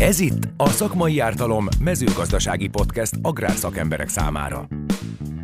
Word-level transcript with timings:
Ez 0.00 0.20
itt 0.20 0.48
a 0.56 0.68
Szakmai 0.68 1.18
Ártalom 1.18 1.68
mezőgazdasági 1.80 2.68
podcast 2.68 3.14
agrárszakemberek 3.22 4.08
számára. 4.08 4.68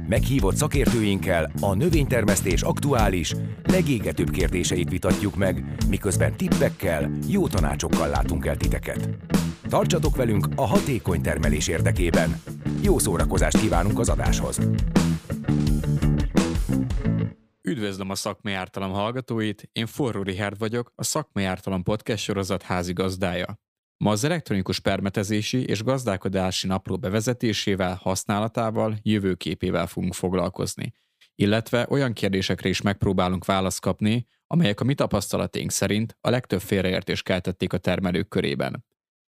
Meghívott 0.08 0.56
szakértőinkkel 0.56 1.50
a 1.60 1.74
növénytermesztés 1.74 2.62
aktuális, 2.62 3.34
legégetőbb 3.64 4.30
kérdéseit 4.30 4.90
vitatjuk 4.90 5.36
meg, 5.36 5.64
miközben 5.88 6.36
tippekkel, 6.36 7.10
jó 7.26 7.48
tanácsokkal 7.48 8.08
látunk 8.08 8.46
el 8.46 8.56
titeket. 8.56 9.08
Tartsatok 9.68 10.16
velünk 10.16 10.48
a 10.54 10.66
hatékony 10.66 11.20
termelés 11.20 11.68
érdekében. 11.68 12.40
Jó 12.82 12.98
szórakozást 12.98 13.58
kívánunk 13.58 13.98
az 13.98 14.08
adáshoz! 14.08 14.58
Üdvözlöm 17.78 18.10
a 18.10 18.14
Szakmai 18.14 18.52
Ártalom 18.52 18.90
hallgatóit, 18.92 19.68
én 19.72 19.86
Forró 19.86 20.22
Richard 20.22 20.58
vagyok, 20.58 20.92
a 20.94 21.04
Szakmai 21.04 21.44
Ártalom 21.44 21.82
podcast 21.82 22.22
sorozat 22.22 22.62
házigazdája. 22.62 23.58
Ma 23.96 24.10
az 24.10 24.24
elektronikus 24.24 24.80
permetezési 24.80 25.64
és 25.64 25.82
gazdálkodási 25.82 26.66
napló 26.66 26.96
bevezetésével, 26.96 27.98
használatával, 28.02 28.96
jövőképével 29.02 29.86
fogunk 29.86 30.14
foglalkozni, 30.14 30.92
illetve 31.34 31.86
olyan 31.88 32.12
kérdésekre 32.12 32.68
is 32.68 32.80
megpróbálunk 32.80 33.44
választ 33.44 33.80
kapni, 33.80 34.26
amelyek 34.46 34.80
a 34.80 34.84
mi 34.84 34.94
tapasztalaténk 34.94 35.70
szerint 35.70 36.16
a 36.20 36.30
legtöbb 36.30 36.60
félreértés 36.60 37.22
keltették 37.22 37.72
a 37.72 37.78
termelők 37.78 38.28
körében. 38.28 38.84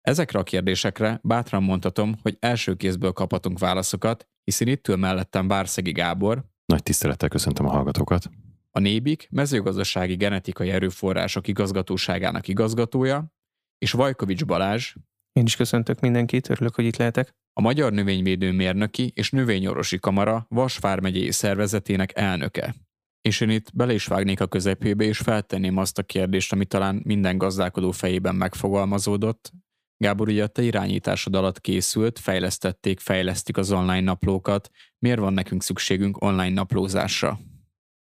Ezekre 0.01 0.39
a 0.39 0.43
kérdésekre 0.43 1.21
bátran 1.23 1.63
mondhatom, 1.63 2.15
hogy 2.23 2.37
első 2.41 2.75
kézből 2.75 3.13
kaphatunk 3.13 3.59
válaszokat, 3.59 4.29
hiszen 4.43 4.69
itt 4.69 4.89
ül 4.89 4.97
mellettem 4.97 5.49
Várszegi 5.49 5.93
Gábor. 5.93 6.53
Nagy 6.67 6.83
tisztelettel 6.83 7.29
köszöntöm 7.29 7.67
a 7.67 7.71
hallgatókat. 7.71 8.31
A 8.71 8.79
Nébik 8.79 9.29
mezőgazdasági 9.31 10.17
genetikai 10.17 10.71
erőforrások 10.71 11.49
igazgatóságának 11.49 12.49
igazgatója, 12.49 13.33
és 13.79 13.93
Vajkovics 13.93 14.45
Balázs. 14.45 14.95
Én 15.33 15.45
is 15.45 15.57
köszöntök 15.57 16.01
mindenkit, 16.01 16.49
örülök, 16.49 16.75
hogy 16.75 16.85
itt 16.85 16.97
lehetek. 16.97 17.35
A 17.53 17.61
Magyar 17.61 17.93
Növényvédő 17.93 18.53
Mérnöki 18.53 19.13
és 19.15 19.31
Növényorvosi 19.31 19.99
Kamara 19.99 20.47
Vasvár 20.49 21.01
megyei 21.01 21.31
szervezetének 21.31 22.17
elnöke. 22.17 22.75
És 23.21 23.41
én 23.41 23.51
itt 23.51 23.75
bele 23.75 23.93
is 23.93 24.07
vágnék 24.07 24.41
a 24.41 24.47
közepébe, 24.47 25.05
és 25.05 25.19
feltenném 25.19 25.77
azt 25.77 25.99
a 25.99 26.03
kérdést, 26.03 26.53
ami 26.53 26.65
talán 26.65 27.01
minden 27.05 27.39
gazdálkodó 27.39 27.91
fejében 27.91 28.35
megfogalmazódott. 28.35 29.53
Gábor, 29.97 30.29
ugye 30.29 30.43
a 30.43 30.47
te 30.47 30.63
irányításod 30.63 31.35
alatt 31.35 31.61
készült, 31.61 32.19
fejlesztették, 32.19 33.01
fejlesztik 33.01 33.57
az 33.57 33.73
online 33.73 34.01
naplókat. 34.01 34.71
Miért 34.99 35.19
van 35.19 35.33
nekünk 35.33 35.63
szükségünk 35.63 36.23
online 36.23 36.55
naplózásra? 36.55 37.39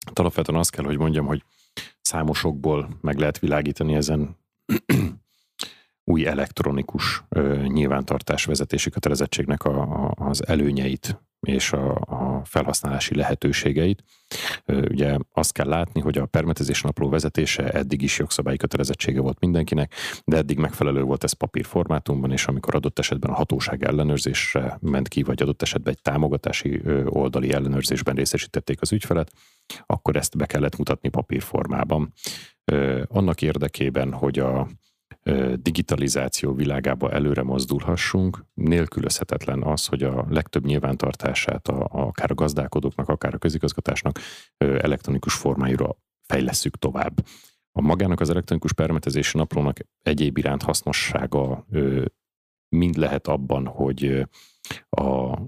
Hát 0.06 0.19
alapvetően 0.19 0.59
azt 0.59 0.70
kell, 0.70 0.84
hogy 0.84 0.98
mondjam, 0.98 1.27
hogy 1.27 1.44
számosokból 2.00 2.98
meg 3.00 3.19
lehet 3.19 3.39
világítani 3.39 3.94
ezen 3.94 4.36
új 6.05 6.27
elektronikus 6.27 7.22
ö, 7.28 7.62
nyilvántartás 7.66 8.44
vezetési 8.44 8.91
kötelezettségnek 8.91 9.64
a, 9.64 9.83
a, 9.83 10.14
az 10.16 10.47
előnyeit 10.47 11.28
és 11.41 11.72
a, 11.72 11.94
a 11.94 12.42
felhasználási 12.44 13.14
lehetőségeit. 13.14 14.05
Ugye 14.67 15.17
azt 15.33 15.53
kell 15.53 15.69
látni, 15.69 16.00
hogy 16.00 16.19
a 16.19 16.27
permetezés 16.27 16.83
napló 16.83 17.08
vezetése 17.08 17.70
eddig 17.70 18.03
is 18.03 18.19
jogszabályi 18.19 18.56
kötelezettsége 18.56 19.20
volt 19.20 19.41
mindenkinek, 19.41 19.94
de 20.25 20.36
eddig 20.36 20.59
megfelelő 20.59 21.03
volt 21.03 21.25
ez 21.25 21.33
papírformátumban, 21.33 22.33
és 22.33 22.47
amikor 22.47 22.75
adott 22.75 22.98
esetben 22.98 23.31
a 23.31 23.34
hatóság 23.34 23.84
ellenőrzésre 23.84 24.78
ment 24.81 25.09
ki, 25.09 25.22
vagy 25.22 25.42
adott 25.42 25.62
esetben 25.62 25.92
egy 25.92 26.03
támogatási 26.03 26.81
oldali 27.05 27.53
ellenőrzésben 27.53 28.14
részesítették 28.14 28.81
az 28.81 28.92
ügyfelet, 28.92 29.33
akkor 29.86 30.16
ezt 30.16 30.36
be 30.36 30.47
kellett 30.47 30.77
mutatni 30.77 31.09
papírformában. 31.09 32.12
Annak 33.06 33.42
érdekében, 33.42 34.12
hogy 34.12 34.39
a 34.39 34.69
digitalizáció 35.56 36.55
világába 36.55 37.11
előre 37.11 37.42
mozdulhassunk, 37.42 38.45
nélkülözhetetlen 38.55 39.62
az, 39.62 39.87
hogy 39.87 40.03
a 40.03 40.27
legtöbb 40.28 40.65
nyilvántartását 40.65 41.69
a, 41.69 41.81
a, 41.81 41.88
akár 42.06 42.31
a 42.31 42.34
gazdálkodóknak, 42.34 43.09
akár 43.09 43.34
a 43.34 43.38
közigazgatásnak 43.38 44.19
elektronikus 44.59 45.34
formájúra 45.34 45.97
fejlesszük 46.27 46.77
tovább. 46.77 47.27
A 47.72 47.81
magának 47.81 48.21
az 48.21 48.31
elektronikus 48.31 48.72
permetezési 48.72 49.37
naplónak 49.37 49.78
egyéb 50.03 50.38
iránt 50.38 50.62
hasznossága 50.62 51.66
mind 52.69 52.97
lehet 52.97 53.27
abban, 53.27 53.66
hogy 53.66 54.28
a, 54.88 55.38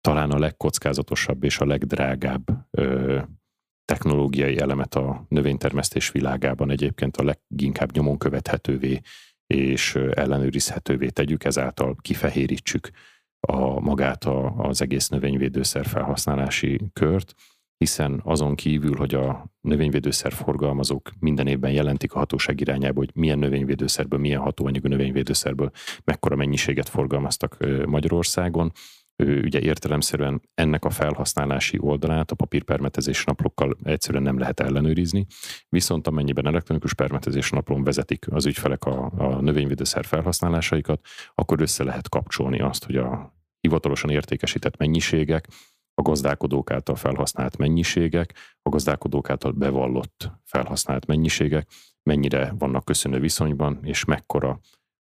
talán 0.00 0.30
a 0.30 0.38
legkockázatosabb 0.38 1.44
és 1.44 1.58
a 1.58 1.66
legdrágább 1.66 2.50
technológiai 3.84 4.58
elemet 4.58 4.94
a 4.94 5.24
növénytermesztés 5.28 6.10
világában 6.10 6.70
egyébként 6.70 7.16
a 7.16 7.24
leginkább 7.24 7.92
nyomon 7.92 8.18
követhetővé 8.18 9.00
és 9.46 9.94
ellenőrizhetővé 9.94 11.08
tegyük, 11.08 11.44
ezáltal 11.44 11.96
kifehérítsük 12.00 12.90
a 13.40 13.80
magát 13.80 14.24
a, 14.24 14.56
az 14.56 14.82
egész 14.82 15.08
növényvédőszer 15.08 15.86
felhasználási 15.86 16.80
kört, 16.92 17.34
hiszen 17.76 18.20
azon 18.24 18.54
kívül, 18.54 18.96
hogy 18.96 19.14
a 19.14 19.46
növényvédőszer 19.60 20.32
forgalmazók 20.32 21.12
minden 21.18 21.46
évben 21.46 21.70
jelentik 21.70 22.12
a 22.12 22.18
hatóság 22.18 22.60
irányába, 22.60 22.98
hogy 22.98 23.10
milyen 23.14 23.38
növényvédőszerből, 23.38 24.18
milyen 24.18 24.40
hatóanyagú 24.40 24.88
növényvédőszerből 24.88 25.70
mekkora 26.04 26.36
mennyiséget 26.36 26.88
forgalmaztak 26.88 27.56
Magyarországon, 27.86 28.72
ugye 29.16 29.60
értelemszerűen 29.60 30.42
ennek 30.54 30.84
a 30.84 30.90
felhasználási 30.90 31.78
oldalát 31.80 32.30
a 32.30 32.34
papírpermetezés 32.34 33.24
naplókkal 33.24 33.76
egyszerűen 33.82 34.22
nem 34.22 34.38
lehet 34.38 34.60
ellenőrizni, 34.60 35.26
viszont 35.68 36.06
amennyiben 36.06 36.46
elektronikus 36.46 36.94
permetezés 36.94 37.50
naplón 37.50 37.84
vezetik 37.84 38.26
az 38.32 38.46
ügyfelek 38.46 38.84
a, 38.84 39.12
a 39.16 39.40
növényvédőszer 39.40 40.04
felhasználásaikat, 40.04 41.00
akkor 41.34 41.60
össze 41.60 41.84
lehet 41.84 42.08
kapcsolni 42.08 42.60
azt, 42.60 42.84
hogy 42.84 42.96
a 42.96 43.34
hivatalosan 43.60 44.10
értékesített 44.10 44.76
mennyiségek, 44.76 45.48
a 45.94 46.02
gazdálkodók 46.02 46.70
által 46.70 46.96
felhasznált 46.96 47.56
mennyiségek, 47.56 48.34
a 48.62 48.68
gazdálkodók 48.68 49.30
által 49.30 49.52
bevallott 49.52 50.30
felhasznált 50.44 51.06
mennyiségek 51.06 51.68
mennyire 52.02 52.54
vannak 52.58 52.84
köszönő 52.84 53.20
viszonyban, 53.20 53.78
és 53.82 54.04
mekkora 54.04 54.60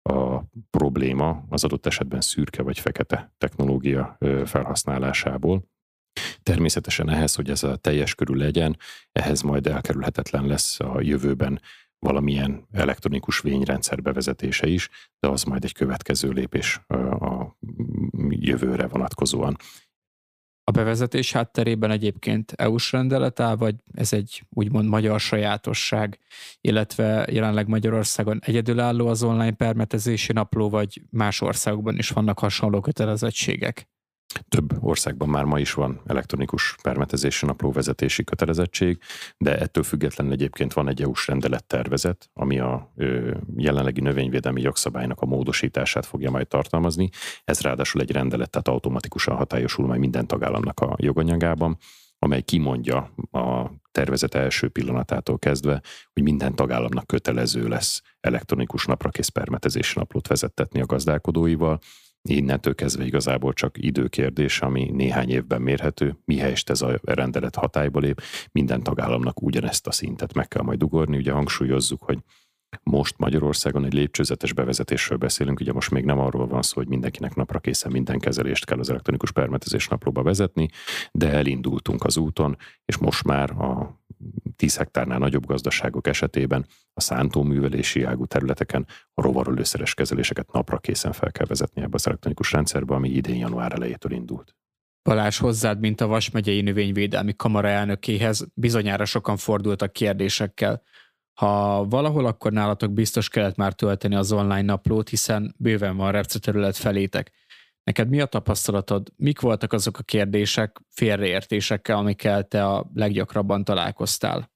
a 0.09 0.45
probléma 0.71 1.45
az 1.49 1.65
adott 1.65 1.87
esetben 1.87 2.21
szürke 2.21 2.63
vagy 2.63 2.79
fekete 2.79 3.35
technológia 3.39 4.19
felhasználásából. 4.45 5.65
Természetesen 6.43 7.11
ehhez, 7.11 7.35
hogy 7.35 7.51
ez 7.51 7.63
a 7.63 7.77
teljes 7.77 8.15
körül 8.15 8.37
legyen, 8.37 8.77
ehhez 9.13 9.43
majd 9.43 9.67
elkerülhetetlen 9.67 10.47
lesz 10.47 10.81
a 10.81 11.01
jövőben 11.01 11.61
valamilyen 11.99 12.67
elektronikus 12.73 13.41
vényrendszer 13.41 14.03
bevezetése 14.03 14.67
is, 14.67 14.89
de 15.21 15.29
az 15.29 15.43
majd 15.43 15.65
egy 15.65 15.73
következő 15.73 16.31
lépés 16.31 16.81
a 17.21 17.57
jövőre 18.29 18.87
vonatkozóan. 18.87 19.57
A 20.69 20.71
bevezetés 20.71 21.33
hátterében 21.33 21.91
egyébként 21.91 22.53
EU-s 22.53 22.93
rendelet 22.93 23.41
áll, 23.41 23.57
vagy 23.57 23.75
ez 23.95 24.13
egy 24.13 24.43
úgymond 24.51 24.89
magyar 24.89 25.21
sajátosság, 25.21 26.19
illetve 26.61 27.27
jelenleg 27.31 27.69
Magyarországon 27.69 28.41
egyedülálló 28.45 29.07
az 29.07 29.23
online 29.23 29.53
permetezési 29.53 30.33
napló, 30.33 30.69
vagy 30.69 31.03
más 31.11 31.41
országokban 31.41 31.99
is 31.99 32.09
vannak 32.09 32.39
hasonló 32.39 32.81
kötelezettségek? 32.81 33.89
Több 34.49 34.85
országban 34.85 35.29
már 35.29 35.45
ma 35.45 35.59
is 35.59 35.73
van 35.73 36.01
elektronikus 36.07 36.77
permetezési 36.83 37.47
napló 37.47 37.73
vezetési 37.73 38.25
kötelezettség, 38.25 38.99
de 39.37 39.59
ettől 39.59 39.83
függetlenül 39.83 40.33
egyébként 40.33 40.73
van 40.73 40.89
egy 40.89 41.03
EU-s 41.03 41.27
rendelettervezet, 41.27 42.31
ami 42.35 42.59
a 42.59 42.93
ö, 42.97 43.35
jelenlegi 43.57 44.01
növényvédelmi 44.01 44.61
jogszabálynak 44.61 45.21
a 45.21 45.27
módosítását 45.27 46.07
fogja 46.07 46.31
majd 46.31 46.49
tartalmazni. 46.49 47.09
Ez 47.45 47.61
ráadásul 47.61 48.01
egy 48.01 48.11
rendelet, 48.11 48.51
tehát 48.51 48.69
automatikusan 48.69 49.37
hatályosul 49.37 49.87
majd 49.87 50.01
minden 50.01 50.27
tagállamnak 50.27 50.81
a 50.81 50.97
joganyagában 50.99 51.79
amely 52.21 52.43
kimondja 52.43 53.15
a 53.31 53.71
tervezet 53.93 54.35
első 54.35 54.69
pillanatától 54.69 55.39
kezdve, 55.39 55.83
hogy 56.13 56.23
minden 56.23 56.55
tagállamnak 56.55 57.07
kötelező 57.07 57.69
lesz 57.69 58.03
elektronikus 58.21 58.85
naprakész 58.85 59.29
permetezési 59.29 59.99
naplót 59.99 60.27
vezettetni 60.29 60.81
a 60.81 60.87
gazdálkodóival, 60.87 61.79
innentől 62.37 62.75
kezdve 62.75 63.05
igazából 63.05 63.53
csak 63.53 63.77
időkérdés, 63.79 64.61
ami 64.61 64.91
néhány 64.91 65.31
évben 65.31 65.63
mérhető, 65.63 66.17
mihelyest 66.25 66.71
ez 66.71 66.83
a 66.83 66.99
rendelet 67.03 67.55
hatályba 67.55 68.01
lép, 68.01 68.23
minden 68.53 68.83
tagállamnak 68.83 69.43
ugyanezt 69.43 69.87
a 69.87 69.93
szintet 69.93 70.35
meg 70.35 70.49
kell 70.49 70.63
majd 70.63 70.83
ugorni. 70.83 71.17
Ugye 71.17 71.33
hangsúlyozzuk, 71.33 72.03
hogy 72.03 72.19
most 72.83 73.19
Magyarországon 73.19 73.85
egy 73.85 73.93
lépcsőzetes 73.93 74.53
bevezetésről 74.53 75.19
beszélünk, 75.19 75.61
ugye 75.61 75.73
most 75.73 75.91
még 75.91 76.05
nem 76.05 76.19
arról 76.19 76.47
van 76.47 76.63
szó, 76.63 76.75
hogy 76.75 76.89
mindenkinek 76.89 77.35
napra 77.35 77.59
készen 77.59 77.93
minden 77.93 78.19
kezelést 78.19 78.65
kell 78.65 78.79
az 78.79 78.91
elektronikus 78.91 79.33
permetezés 79.33 79.89
naplóba 79.89 80.23
vezetni, 80.23 80.69
de 81.13 81.31
elindultunk 81.31 82.05
az 82.05 82.17
úton, 82.17 82.57
és 82.85 82.97
most 82.97 83.25
már 83.25 83.51
a 83.51 84.01
10 84.57 84.77
hektárnál 84.77 85.19
nagyobb 85.19 85.47
gazdaságok 85.47 86.07
esetében 86.07 86.67
a 86.99 87.01
szántóművelési 87.01 88.03
ágú 88.03 88.27
területeken 88.27 88.87
a 89.15 89.23
rovarölőszeres 89.23 89.95
kezeléseket 89.95 90.53
napra 90.53 90.79
készen 90.79 91.13
fel 91.13 91.33
kell 91.33 91.47
vezetni 91.47 91.83
ebbe 91.83 91.95
az 91.95 92.07
elektronikus 92.07 92.53
rendszerbe, 92.53 92.95
ami 92.95 93.09
idén 93.09 93.37
január 93.37 93.73
elejétől 93.73 94.13
indult. 94.13 94.57
Balázs, 95.03 95.39
hozzád, 95.39 95.81
mint 95.81 96.01
a 96.01 96.07
Vas 96.07 96.31
megyei 96.31 96.61
növényvédelmi 96.61 97.35
kamara 97.37 97.69
elnökéhez 97.69 98.47
bizonyára 98.55 99.05
sokan 99.05 99.37
fordultak 99.37 99.93
kérdésekkel. 99.93 100.83
Ha 101.33 101.85
valahol, 101.85 102.27
akkor 102.27 102.53
nálatok 102.53 102.93
biztos 102.93 103.29
kellett 103.29 103.57
már 103.57 103.73
tölteni 103.73 104.15
az 104.15 104.33
online 104.33 104.63
naplót, 104.63 105.09
hiszen 105.09 105.55
bőven 105.59 105.97
van 105.97 106.13
repceterület 106.13 106.77
felétek. 106.77 107.33
Neked 107.85 108.09
mi 108.09 108.21
a 108.21 108.27
tapasztalatod? 108.27 109.13
Mik 109.17 109.41
voltak 109.41 109.73
azok 109.73 109.99
a 109.99 110.03
kérdések, 110.03 110.81
félreértésekkel, 110.89 111.97
amikkel 111.97 112.45
te 112.45 112.67
a 112.67 112.91
leggyakrabban 112.95 113.65
találkoztál? 113.65 114.51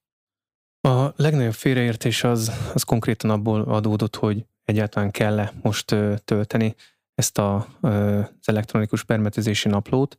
A 0.87 1.13
legnagyobb 1.15 1.53
félreértés 1.53 2.23
az, 2.23 2.51
az 2.73 2.83
konkrétan 2.83 3.29
abból 3.29 3.61
adódott, 3.61 4.15
hogy 4.15 4.45
egyáltalán 4.63 5.11
kell-e 5.11 5.53
most 5.61 5.95
tölteni 6.25 6.75
ezt 7.15 7.37
a, 7.37 7.67
az 7.81 8.47
elektronikus 8.47 9.03
permetezési 9.03 9.69
naplót. 9.69 10.17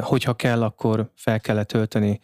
Hogyha 0.00 0.34
kell, 0.34 0.62
akkor 0.62 1.10
fel 1.14 1.40
kell 1.40 1.64
tölteni 1.64 2.20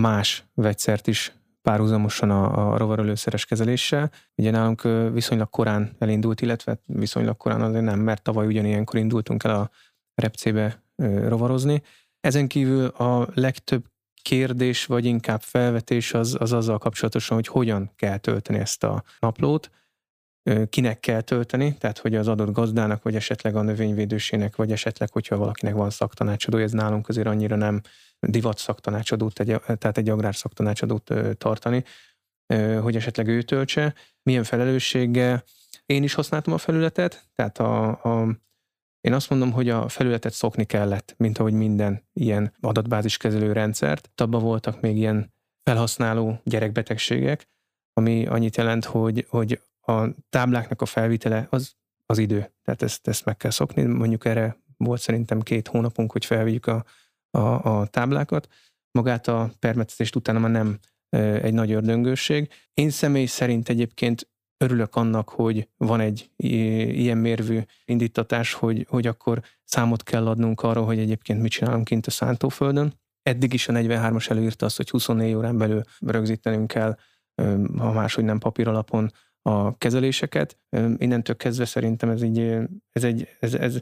más 0.00 0.44
vegyszert 0.54 1.06
is 1.06 1.32
párhuzamosan 1.62 2.30
a, 2.30 2.72
a 2.72 2.76
rovarölőszeres 2.76 3.44
kezeléssel. 3.44 4.10
Ugye 4.34 4.50
nálunk 4.50 4.82
viszonylag 5.12 5.50
korán 5.50 5.96
elindult, 5.98 6.40
illetve 6.40 6.80
viszonylag 6.84 7.36
korán 7.36 7.60
azért 7.62 7.84
nem, 7.84 8.00
mert 8.00 8.22
tavaly 8.22 8.46
ugyanilyenkor 8.46 8.98
indultunk 8.98 9.44
el 9.44 9.54
a 9.54 9.70
repcébe 10.14 10.82
rovarozni. 11.28 11.82
Ezen 12.20 12.48
kívül 12.48 12.86
a 12.86 13.28
legtöbb 13.34 13.84
kérdés, 14.26 14.86
vagy 14.86 15.04
inkább 15.04 15.40
felvetés 15.40 16.14
az, 16.14 16.36
az 16.38 16.52
azzal 16.52 16.78
kapcsolatosan, 16.78 17.36
hogy 17.36 17.46
hogyan 17.46 17.90
kell 17.96 18.16
tölteni 18.16 18.58
ezt 18.58 18.84
a 18.84 19.02
naplót, 19.18 19.70
kinek 20.68 21.00
kell 21.00 21.20
tölteni, 21.20 21.76
tehát 21.78 21.98
hogy 21.98 22.14
az 22.14 22.28
adott 22.28 22.52
gazdának, 22.52 23.02
vagy 23.02 23.14
esetleg 23.14 23.56
a 23.56 23.62
növényvédősének, 23.62 24.56
vagy 24.56 24.72
esetleg, 24.72 25.12
hogyha 25.12 25.36
valakinek 25.36 25.74
van 25.74 25.90
szaktanácsadó, 25.90 26.58
ez 26.58 26.72
nálunk 26.72 27.08
azért 27.08 27.26
annyira 27.26 27.56
nem 27.56 27.80
divat 28.20 28.58
szaktanácsadót, 28.58 29.34
tehát 29.78 29.98
egy 29.98 30.08
agrár 30.08 30.34
szaktanácsadót 30.34 31.12
tartani, 31.38 31.84
hogy 32.80 32.96
esetleg 32.96 33.28
ő 33.28 33.42
töltse. 33.42 33.94
Milyen 34.22 34.44
felelősséggel? 34.44 35.44
Én 35.86 36.02
is 36.02 36.14
használtam 36.14 36.52
a 36.52 36.58
felületet, 36.58 37.28
tehát 37.34 37.58
a, 37.58 37.88
a, 37.88 38.28
én 39.06 39.12
azt 39.12 39.30
mondom, 39.30 39.52
hogy 39.52 39.68
a 39.68 39.88
felületet 39.88 40.32
szokni 40.32 40.64
kellett, 40.64 41.14
mint 41.16 41.38
ahogy 41.38 41.52
minden 41.52 42.02
ilyen 42.12 42.52
adatbáziskezelő 42.60 43.52
rendszert. 43.52 44.10
Abban 44.14 44.42
voltak 44.42 44.80
még 44.80 44.96
ilyen 44.96 45.32
felhasználó 45.62 46.40
gyerekbetegségek, 46.44 47.48
ami 47.92 48.26
annyit 48.26 48.56
jelent, 48.56 48.84
hogy, 48.84 49.26
hogy 49.28 49.60
a 49.80 50.06
tábláknak 50.28 50.82
a 50.82 50.86
felvitele 50.86 51.46
az, 51.50 51.74
az 52.06 52.18
idő. 52.18 52.52
Tehát 52.62 52.82
ezt, 52.82 53.08
ezt 53.08 53.24
meg 53.24 53.36
kell 53.36 53.50
szokni. 53.50 53.82
Mondjuk 53.82 54.24
erre 54.24 54.56
volt 54.76 55.00
szerintem 55.00 55.40
két 55.40 55.68
hónapunk, 55.68 56.12
hogy 56.12 56.24
felvigyük 56.24 56.66
a, 56.66 56.84
a, 57.30 57.38
a 57.78 57.86
táblákat. 57.86 58.48
Magát 58.90 59.28
a 59.28 59.50
permetezést 59.58 60.16
utána 60.16 60.38
már 60.38 60.50
nem 60.50 60.78
egy 61.42 61.54
nagy 61.54 61.72
ördöngőség. 61.72 62.50
Én 62.74 62.90
személy 62.90 63.26
szerint 63.26 63.68
egyébként 63.68 64.28
örülök 64.58 64.96
annak, 64.96 65.28
hogy 65.28 65.68
van 65.76 66.00
egy 66.00 66.30
ilyen 66.36 67.18
mérvű 67.18 67.60
indítatás, 67.84 68.52
hogy, 68.52 68.86
hogy 68.88 69.06
akkor 69.06 69.42
számot 69.64 70.02
kell 70.02 70.26
adnunk 70.26 70.62
arról, 70.62 70.84
hogy 70.84 70.98
egyébként 70.98 71.42
mit 71.42 71.50
csinálunk 71.50 71.84
kint 71.84 72.06
a 72.06 72.10
szántóföldön. 72.10 72.92
Eddig 73.22 73.52
is 73.52 73.68
a 73.68 73.72
43-as 73.72 74.30
előírta 74.30 74.66
azt, 74.66 74.76
hogy 74.76 74.90
24 74.90 75.34
órán 75.34 75.58
belül 75.58 75.82
rögzítenünk 76.00 76.66
kell, 76.66 76.96
ha 77.78 77.92
máshogy 77.92 78.24
nem 78.24 78.38
papír 78.38 78.68
alapon 78.68 79.12
a 79.42 79.78
kezeléseket. 79.78 80.58
Innentől 80.96 81.36
kezdve 81.36 81.64
szerintem 81.64 82.08
ez, 82.08 82.22
így, 82.22 82.38
ez, 82.92 83.04
egy, 83.04 83.28
ez, 83.40 83.54
ez, 83.54 83.80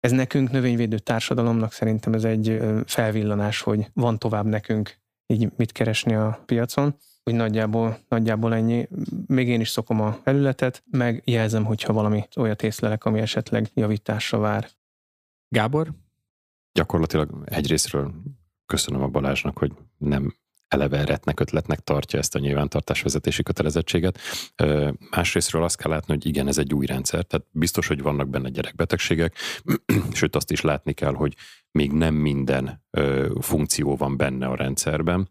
ez 0.00 0.10
nekünk, 0.10 0.50
növényvédő 0.50 0.98
társadalomnak 0.98 1.72
szerintem 1.72 2.12
ez 2.12 2.24
egy 2.24 2.60
felvillanás, 2.86 3.60
hogy 3.60 3.90
van 3.92 4.18
tovább 4.18 4.46
nekünk 4.46 4.98
így 5.26 5.48
mit 5.56 5.72
keresni 5.72 6.14
a 6.14 6.42
piacon. 6.46 6.96
Úgy 7.24 7.34
nagyjából, 7.34 7.98
nagyjából 8.08 8.54
ennyi. 8.54 8.88
Még 9.26 9.48
én 9.48 9.60
is 9.60 9.68
szokom 9.68 10.00
a 10.00 10.12
felületet, 10.12 10.82
meg 10.90 11.22
jelzem, 11.24 11.64
hogyha 11.64 11.92
valami 11.92 12.24
olyat 12.36 12.62
észlelek, 12.62 13.04
ami 13.04 13.20
esetleg 13.20 13.70
javításra 13.74 14.38
vár. 14.38 14.68
Gábor? 15.48 15.92
Gyakorlatilag 16.72 17.42
egyrésztről 17.44 18.14
köszönöm 18.66 19.02
a 19.02 19.08
Balázsnak, 19.08 19.58
hogy 19.58 19.72
nem 19.96 20.34
eleve 20.68 21.04
retnek 21.04 21.40
ötletnek 21.40 21.80
tartja 21.80 22.18
ezt 22.18 22.34
a 22.34 22.38
nyilvántartásvezetési 22.38 23.42
kötelezettséget. 23.42 24.18
Másrésztről 25.10 25.62
azt 25.62 25.76
kell 25.76 25.90
látni, 25.90 26.12
hogy 26.14 26.26
igen, 26.26 26.46
ez 26.48 26.58
egy 26.58 26.74
új 26.74 26.86
rendszer, 26.86 27.24
tehát 27.24 27.46
biztos, 27.50 27.86
hogy 27.86 28.02
vannak 28.02 28.28
benne 28.28 28.48
gyerekbetegségek, 28.48 29.36
sőt 30.12 30.36
azt 30.36 30.50
is 30.50 30.60
látni 30.60 30.92
kell, 30.92 31.14
hogy 31.14 31.34
még 31.70 31.92
nem 31.92 32.14
minden 32.14 32.84
funkció 33.40 33.96
van 33.96 34.16
benne 34.16 34.46
a 34.46 34.56
rendszerben, 34.56 35.28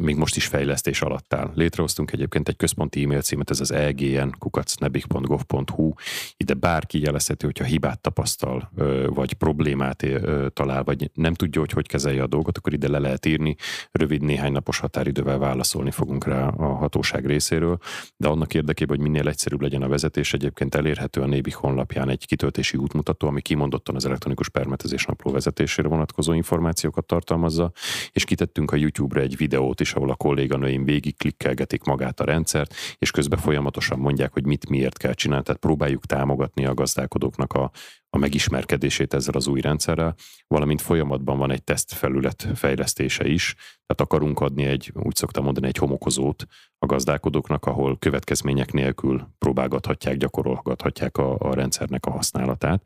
még 0.00 0.16
most 0.16 0.36
is 0.36 0.46
fejlesztés 0.46 1.02
alatt 1.02 1.34
áll. 1.34 1.50
Létrehoztunk 1.54 2.12
egyébként 2.12 2.48
egy 2.48 2.56
központi 2.56 3.04
e-mail 3.04 3.22
címet, 3.22 3.50
ez 3.50 3.60
az 3.60 3.70
egn 3.70 4.30
kukacnebik.gov.hu. 4.38 5.92
Ide 6.36 6.54
bárki 6.54 7.00
jelezheti, 7.00 7.44
hogyha 7.44 7.64
hibát 7.64 8.00
tapasztal, 8.00 8.70
vagy 9.06 9.32
problémát 9.32 10.06
talál, 10.52 10.84
vagy 10.84 11.10
nem 11.14 11.34
tudja, 11.34 11.60
hogy 11.60 11.70
hogy 11.70 11.86
kezelje 11.86 12.22
a 12.22 12.26
dolgot, 12.26 12.58
akkor 12.58 12.72
ide 12.72 12.88
le 12.88 12.98
lehet 12.98 13.26
írni. 13.26 13.56
Rövid 13.92 14.22
néhány 14.22 14.52
napos 14.52 14.78
határidővel 14.78 15.38
válaszolni 15.38 15.90
fogunk 15.90 16.24
rá 16.24 16.48
a 16.48 16.74
hatóság 16.74 17.26
részéről, 17.26 17.78
de 18.16 18.28
annak 18.28 18.54
érdekében, 18.54 18.96
hogy 18.96 19.08
minél 19.08 19.28
egyszerűbb 19.28 19.60
legyen 19.60 19.82
a 19.82 19.88
vezetés, 19.88 20.32
egyébként 20.32 20.74
elérhető 20.74 21.20
a 21.20 21.26
Nébi 21.26 21.50
honlapján 21.50 22.08
egy 22.08 22.26
kitöltési 22.26 22.76
útmutató, 22.76 23.26
ami 23.26 23.40
kimondottan 23.40 23.94
az 23.94 24.06
elektronikus 24.06 24.48
permetezés 24.48 25.04
napló 25.04 25.32
vezetésére 25.32 25.88
vonatkozó 25.88 26.32
információkat 26.32 27.06
tartalmazza, 27.06 27.72
és 28.12 28.24
kitettünk 28.24 28.70
a 28.70 28.76
YouTube-ra 28.76 29.20
egy 29.20 29.36
videót, 29.36 29.77
videót 29.78 29.80
is, 29.80 29.92
ahol 29.92 30.10
a 30.10 30.16
kolléganőim 30.16 30.84
végig 30.84 31.16
klikkelgetik 31.16 31.82
magát 31.84 32.20
a 32.20 32.24
rendszert, 32.24 32.74
és 32.98 33.10
közben 33.10 33.38
folyamatosan 33.38 33.98
mondják, 33.98 34.32
hogy 34.32 34.46
mit 34.46 34.68
miért 34.68 34.98
kell 34.98 35.14
csinálni. 35.14 35.44
Tehát 35.44 35.60
próbáljuk 35.60 36.06
támogatni 36.06 36.66
a 36.66 36.74
gazdálkodóknak 36.74 37.52
a, 37.52 37.70
a 38.10 38.18
megismerkedését 38.18 39.14
ezzel 39.14 39.34
az 39.34 39.46
új 39.46 39.60
rendszerrel, 39.60 40.14
valamint 40.46 40.82
folyamatban 40.82 41.38
van 41.38 41.50
egy 41.50 41.64
tesztfelület 41.64 42.48
fejlesztése 42.54 43.26
is, 43.26 43.54
tehát 43.86 44.00
akarunk 44.00 44.40
adni 44.40 44.64
egy, 44.64 44.92
úgy 44.94 45.16
szoktam 45.16 45.44
mondani, 45.44 45.66
egy 45.66 45.78
homokozót 45.78 46.46
a 46.78 46.86
gazdálkodóknak, 46.86 47.66
ahol 47.66 47.98
következmények 47.98 48.72
nélkül 48.72 49.28
próbálgathatják, 49.38 50.16
gyakorolhatják 50.16 51.16
a, 51.16 51.36
a 51.38 51.54
rendszernek 51.54 52.06
a 52.06 52.10
használatát. 52.10 52.82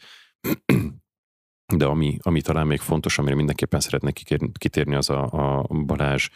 De 1.77 1.85
ami, 1.85 2.17
ami 2.23 2.41
talán 2.41 2.67
még 2.67 2.81
fontos, 2.81 3.19
amire 3.19 3.35
mindenképpen 3.35 3.81
szeretnék 3.81 4.23
kitérni, 4.59 4.95
az 4.95 5.11
a, 5.11 5.23
a 5.59 5.67
Balázs 5.87 6.29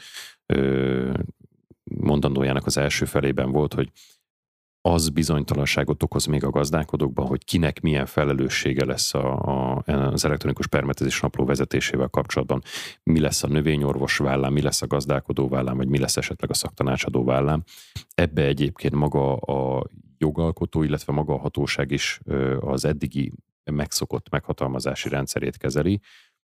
mondandójának 1.85 2.67
az 2.67 2.77
első 2.77 3.05
felében 3.05 3.51
volt, 3.51 3.75
hogy 3.75 3.91
az 4.81 5.09
bizonytalanságot 5.09 6.03
okoz 6.03 6.27
még 6.27 6.45
a 6.45 6.51
gazdálkodókban, 6.51 7.27
hogy 7.27 7.45
kinek 7.45 7.81
milyen 7.81 8.07
felelőssége 8.07 8.85
lesz 8.85 9.15
a, 9.15 9.39
a, 9.39 9.83
az 9.87 10.25
elektronikus 10.25 10.67
permetezés 10.67 11.21
napló 11.21 11.45
vezetésével 11.45 12.09
kapcsolatban. 12.09 12.63
Mi 13.03 13.21
lesz 13.21 13.43
a 13.43 13.49
növényorvos 13.49 14.17
vállán, 14.17 14.53
mi 14.53 14.63
lesz 14.63 14.83
a 14.83 14.87
gazdálkodó 14.87 15.49
vállán, 15.49 15.77
vagy 15.77 15.89
mi 15.89 15.99
lesz 15.99 16.17
esetleg 16.17 16.51
a 16.51 16.55
szaktanácsadó 16.55 17.25
vállán. 17.25 17.65
Ebbe 18.15 18.43
egyébként 18.43 18.95
maga 18.95 19.37
a 19.37 19.87
jogalkotó, 20.19 20.83
illetve 20.83 21.13
maga 21.13 21.35
a 21.35 21.39
hatóság 21.39 21.91
is 21.91 22.21
az 22.61 22.85
eddigi 22.85 23.33
megszokott 23.73 24.29
meghatalmazási 24.29 25.09
rendszerét 25.09 25.57
kezeli, 25.57 26.01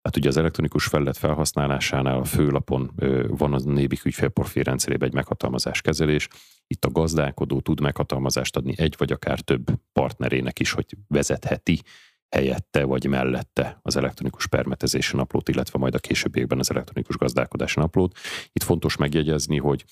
Hát 0.07 0.17
ugye 0.17 0.29
az 0.29 0.37
elektronikus 0.37 0.87
felület 0.87 1.17
felhasználásánál 1.17 2.19
a 2.19 2.25
főlapon 2.25 2.91
van 3.29 3.53
a 3.53 3.59
Nébik 3.59 4.05
ügyfélprofil 4.05 4.63
rendszerében 4.63 5.09
egy 5.09 5.15
meghatalmazás 5.15 5.81
kezelés. 5.81 6.29
Itt 6.67 6.85
a 6.85 6.91
gazdálkodó 6.91 7.61
tud 7.61 7.81
meghatalmazást 7.81 8.57
adni 8.57 8.75
egy 8.77 8.95
vagy 8.99 9.13
akár 9.13 9.41
több 9.41 9.67
partnerének 9.93 10.59
is, 10.59 10.73
hogy 10.73 10.87
vezetheti 11.09 11.81
helyette 12.29 12.85
vagy 12.85 13.07
mellette 13.07 13.79
az 13.83 13.97
elektronikus 13.97 14.47
permetezési 14.47 15.17
naplót, 15.17 15.49
illetve 15.49 15.79
majd 15.79 15.95
a 15.95 15.99
későbbiekben 15.99 16.59
az 16.59 16.71
elektronikus 16.71 17.17
gazdálkodási 17.17 17.81
naplót. 17.81 18.19
Itt 18.53 18.63
fontos 18.63 18.97
megjegyezni, 18.97 19.59
hogy 19.59 19.85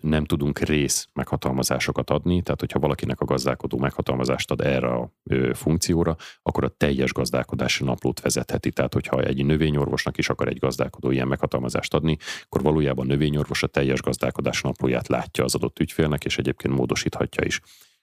nem 0.00 0.24
tudunk 0.24 0.58
rész 0.58 1.08
meghatalmazásokat 1.12 2.10
adni, 2.10 2.42
tehát 2.42 2.60
hogyha 2.60 2.78
valakinek 2.78 3.20
a 3.20 3.24
gazdálkodó 3.24 3.78
meghatalmazást 3.78 4.50
ad 4.50 4.60
erre 4.60 4.88
a 4.88 5.12
funkcióra, 5.52 6.16
akkor 6.42 6.64
a 6.64 6.68
teljes 6.68 7.12
gazdálkodási 7.12 7.84
naplót 7.84 8.20
vezetheti. 8.20 8.70
Tehát 8.70 8.92
hogyha 8.92 9.22
egy 9.22 9.44
növényorvosnak 9.44 10.18
is 10.18 10.28
akar 10.28 10.48
egy 10.48 10.58
gazdálkodó 10.58 11.10
ilyen 11.10 11.28
meghatalmazást 11.28 11.94
adni, 11.94 12.16
akkor 12.44 12.62
valójában 12.62 13.04
a 13.04 13.08
növényorvos 13.08 13.62
a 13.62 13.66
teljes 13.66 14.00
gazdálkodási 14.00 14.60
naplóját 14.64 15.08
látja 15.08 15.44
az 15.44 15.54
adott 15.54 15.78
ügyfélnek, 15.78 16.24
és 16.24 16.38
egyébként 16.38 16.74
módosíthatja 16.74 17.44
is. 17.44 17.60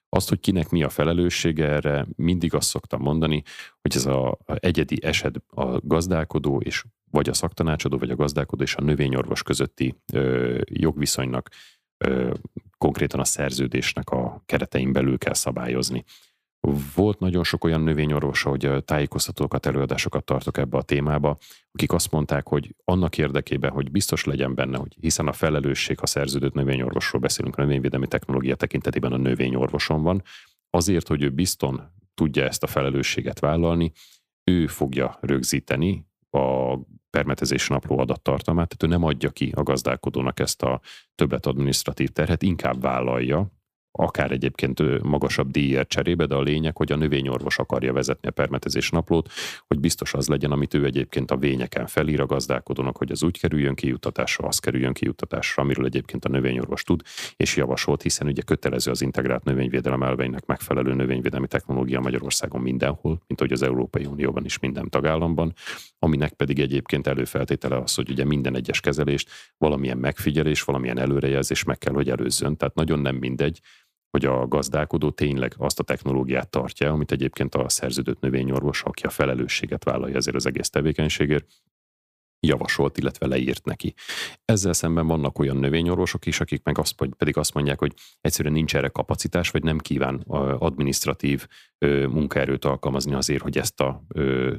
Azt, 0.10 0.30
hogy 0.30 0.40
kinek 0.40 0.70
mi 0.70 0.84
a 0.84 0.90
felelőssége 0.90 1.68
erre, 1.68 2.08
mindig 2.16 2.54
azt 2.54 2.70
szoktam 2.70 3.02
mondani, 3.02 3.44
hogy 3.82 3.96
ez 3.96 4.06
a, 4.06 4.38
egyedi 4.46 5.04
eset 5.04 5.44
a 5.48 5.80
gazdálkodó 5.80 6.60
és 6.62 6.84
vagy 7.12 7.30
a 7.30 7.34
szaktanácsadó, 7.34 7.98
vagy 7.98 8.10
a 8.10 8.16
gazdálkodó 8.16 8.64
és 8.64 8.76
a 8.76 8.82
növényorvos 8.82 9.44
közötti 9.44 9.96
ö, 10.14 10.62
jogviszonynak 10.66 11.50
ö, 11.98 12.34
konkrétan 12.78 13.20
a 13.20 13.26
szerződésnek 13.26 14.10
a 14.10 14.42
keretein 14.46 14.92
belül 14.92 15.18
kell 15.18 15.34
szabályozni. 15.34 16.04
Volt 16.96 17.20
nagyon 17.20 17.44
sok 17.44 17.64
olyan 17.64 17.82
növényorvos, 17.82 18.42
hogy 18.42 18.84
tájékoztatókat, 18.86 19.66
előadásokat 19.66 20.24
tartok 20.24 20.58
ebbe 20.58 20.78
a 20.78 20.82
témába, 20.82 21.38
akik 21.72 21.92
azt 21.94 22.12
mondták, 22.12 22.48
hogy 22.48 22.76
annak 22.84 23.18
érdekében, 23.18 23.72
hogy 23.72 23.92
biztos 23.92 24.24
legyen 24.24 24.56
benne, 24.56 24.78
hogy 24.78 24.96
hiszen 25.00 25.28
a 25.28 25.34
felelősség, 25.34 26.00
ha 26.00 26.06
szerződött 26.06 26.54
növényorvosról 26.54 27.22
beszélünk, 27.22 27.58
a 27.58 27.62
növényvédelmi 27.62 28.08
technológia 28.08 28.56
tekintetében 28.56 29.12
a 29.12 29.18
növényorvoson 29.18 30.04
van, 30.04 30.24
azért, 30.70 31.08
hogy 31.08 31.22
ő 31.22 31.30
bizton 31.30 31.82
tudja 32.14 32.44
ezt 32.44 32.64
a 32.64 32.68
felelősséget 32.68 33.40
vállalni, 33.40 33.92
ő 34.44 34.68
fogja 34.68 35.18
rögzíteni 35.22 36.08
a 36.30 36.76
permetezés 37.10 37.68
napló 37.68 38.00
adattartalmát, 38.00 38.68
tehát 38.68 38.84
ő 38.84 38.98
nem 38.98 39.10
adja 39.10 39.30
ki 39.30 39.54
a 39.56 39.64
gazdálkodónak 39.64 40.40
ezt 40.40 40.62
a 40.62 40.82
többet 41.16 41.46
adminisztratív 41.46 42.10
terhet, 42.10 42.44
inkább 42.44 42.82
vállalja, 42.82 43.52
akár 43.92 44.32
egyébként 44.32 45.02
magasabb 45.02 45.52
díjért 45.52 45.90
cserébe, 45.90 46.26
de 46.26 46.36
a 46.36 46.42
lényeg, 46.42 46.78
hogy 46.78 46.92
a 46.92 46.96
növényorvos 46.96 47.60
akarja 47.60 47.94
vezetni 47.94 48.28
a 48.28 48.32
permetezés 48.32 48.90
naplót, 48.90 49.30
hogy 49.68 49.80
biztos 49.80 50.14
az 50.14 50.28
legyen, 50.28 50.52
amit 50.52 50.74
ő 50.74 50.86
egyébként 50.86 51.32
a 51.32 51.38
vényeken 51.38 51.88
felír 51.88 52.22
a 52.22 52.26
gazdálkodónak, 52.26 52.98
hogy 52.98 53.12
az 53.12 53.24
úgy 53.24 53.40
kerüljön 53.40 53.76
kijuttatásra, 53.76 54.48
az 54.48 54.60
kerüljön 54.60 54.94
kijuttatásra, 54.94 55.64
amiről 55.64 55.86
egyébként 55.86 56.26
a 56.26 56.30
növényorvos 56.30 56.84
tud, 56.84 57.02
és 57.36 57.56
javasolt, 57.56 58.02
hiszen 58.02 58.28
ugye 58.28 58.42
kötelező 58.42 58.92
az 58.92 59.02
integrált 59.02 59.44
növényvédelem 59.44 60.04
elveinek 60.04 60.46
megfelelő 60.46 60.94
növényvédelmi 60.94 61.48
technológia 61.48 62.00
Magyarországon 62.00 62.62
mindenhol, 62.62 63.22
mint 63.28 63.40
hogy 63.40 63.52
az 63.52 63.62
Európai 63.62 64.06
Unióban 64.06 64.46
is 64.46 64.60
minden 64.60 64.90
tagállamban, 64.90 65.54
aminek 66.00 66.34
pedig 66.34 66.60
egyébként 66.60 67.08
előfeltétele 67.08 67.78
az, 67.78 67.96
hogy 67.96 68.10
ugye 68.10 68.26
minden 68.26 68.56
egyes 68.56 68.80
kezelést 68.80 69.30
valamilyen 69.58 69.98
megfigyelés, 69.98 70.64
valamilyen 70.64 70.98
előrejelzés 70.98 71.64
meg 71.64 71.78
kell, 71.78 71.94
hogy 71.94 72.10
előzzön. 72.10 72.58
Tehát 72.58 72.76
nagyon 72.76 73.00
nem 73.00 73.16
mindegy, 73.16 73.60
hogy 74.10 74.26
a 74.26 74.48
gazdálkodó 74.48 75.12
tényleg 75.12 75.54
azt 75.58 75.80
a 75.80 75.84
technológiát 75.84 76.50
tartja, 76.50 76.92
amit 76.92 77.12
egyébként 77.12 77.56
a 77.56 77.70
szerződött 77.70 78.20
növényorvos, 78.20 78.84
aki 78.84 79.06
a 79.06 79.10
felelősséget 79.10 79.84
vállalja 79.84 80.16
ezért 80.16 80.36
az 80.36 80.46
egész 80.46 80.70
tevékenységért, 80.70 81.48
javasolt, 82.40 82.98
illetve 82.98 83.28
leírt 83.28 83.66
neki. 83.66 83.94
Ezzel 84.46 84.74
szemben 84.74 85.08
vannak 85.08 85.40
olyan 85.40 85.58
növényorvosok 85.58 86.26
is, 86.26 86.40
akik 86.40 86.64
meg 86.64 86.78
azt, 86.78 86.96
pedig 87.18 87.38
azt 87.38 87.54
mondják, 87.54 87.80
hogy 87.80 87.94
egyszerűen 88.22 88.54
nincs 88.54 88.76
erre 88.76 88.88
kapacitás, 88.88 89.50
vagy 89.50 89.64
nem 89.64 89.78
kíván 89.78 90.16
administratív 90.58 91.48
munkaerőt 92.10 92.66
alkalmazni 92.66 93.14
azért, 93.14 93.42
hogy 93.42 93.58
ezt 93.58 93.82
a 93.82 94.04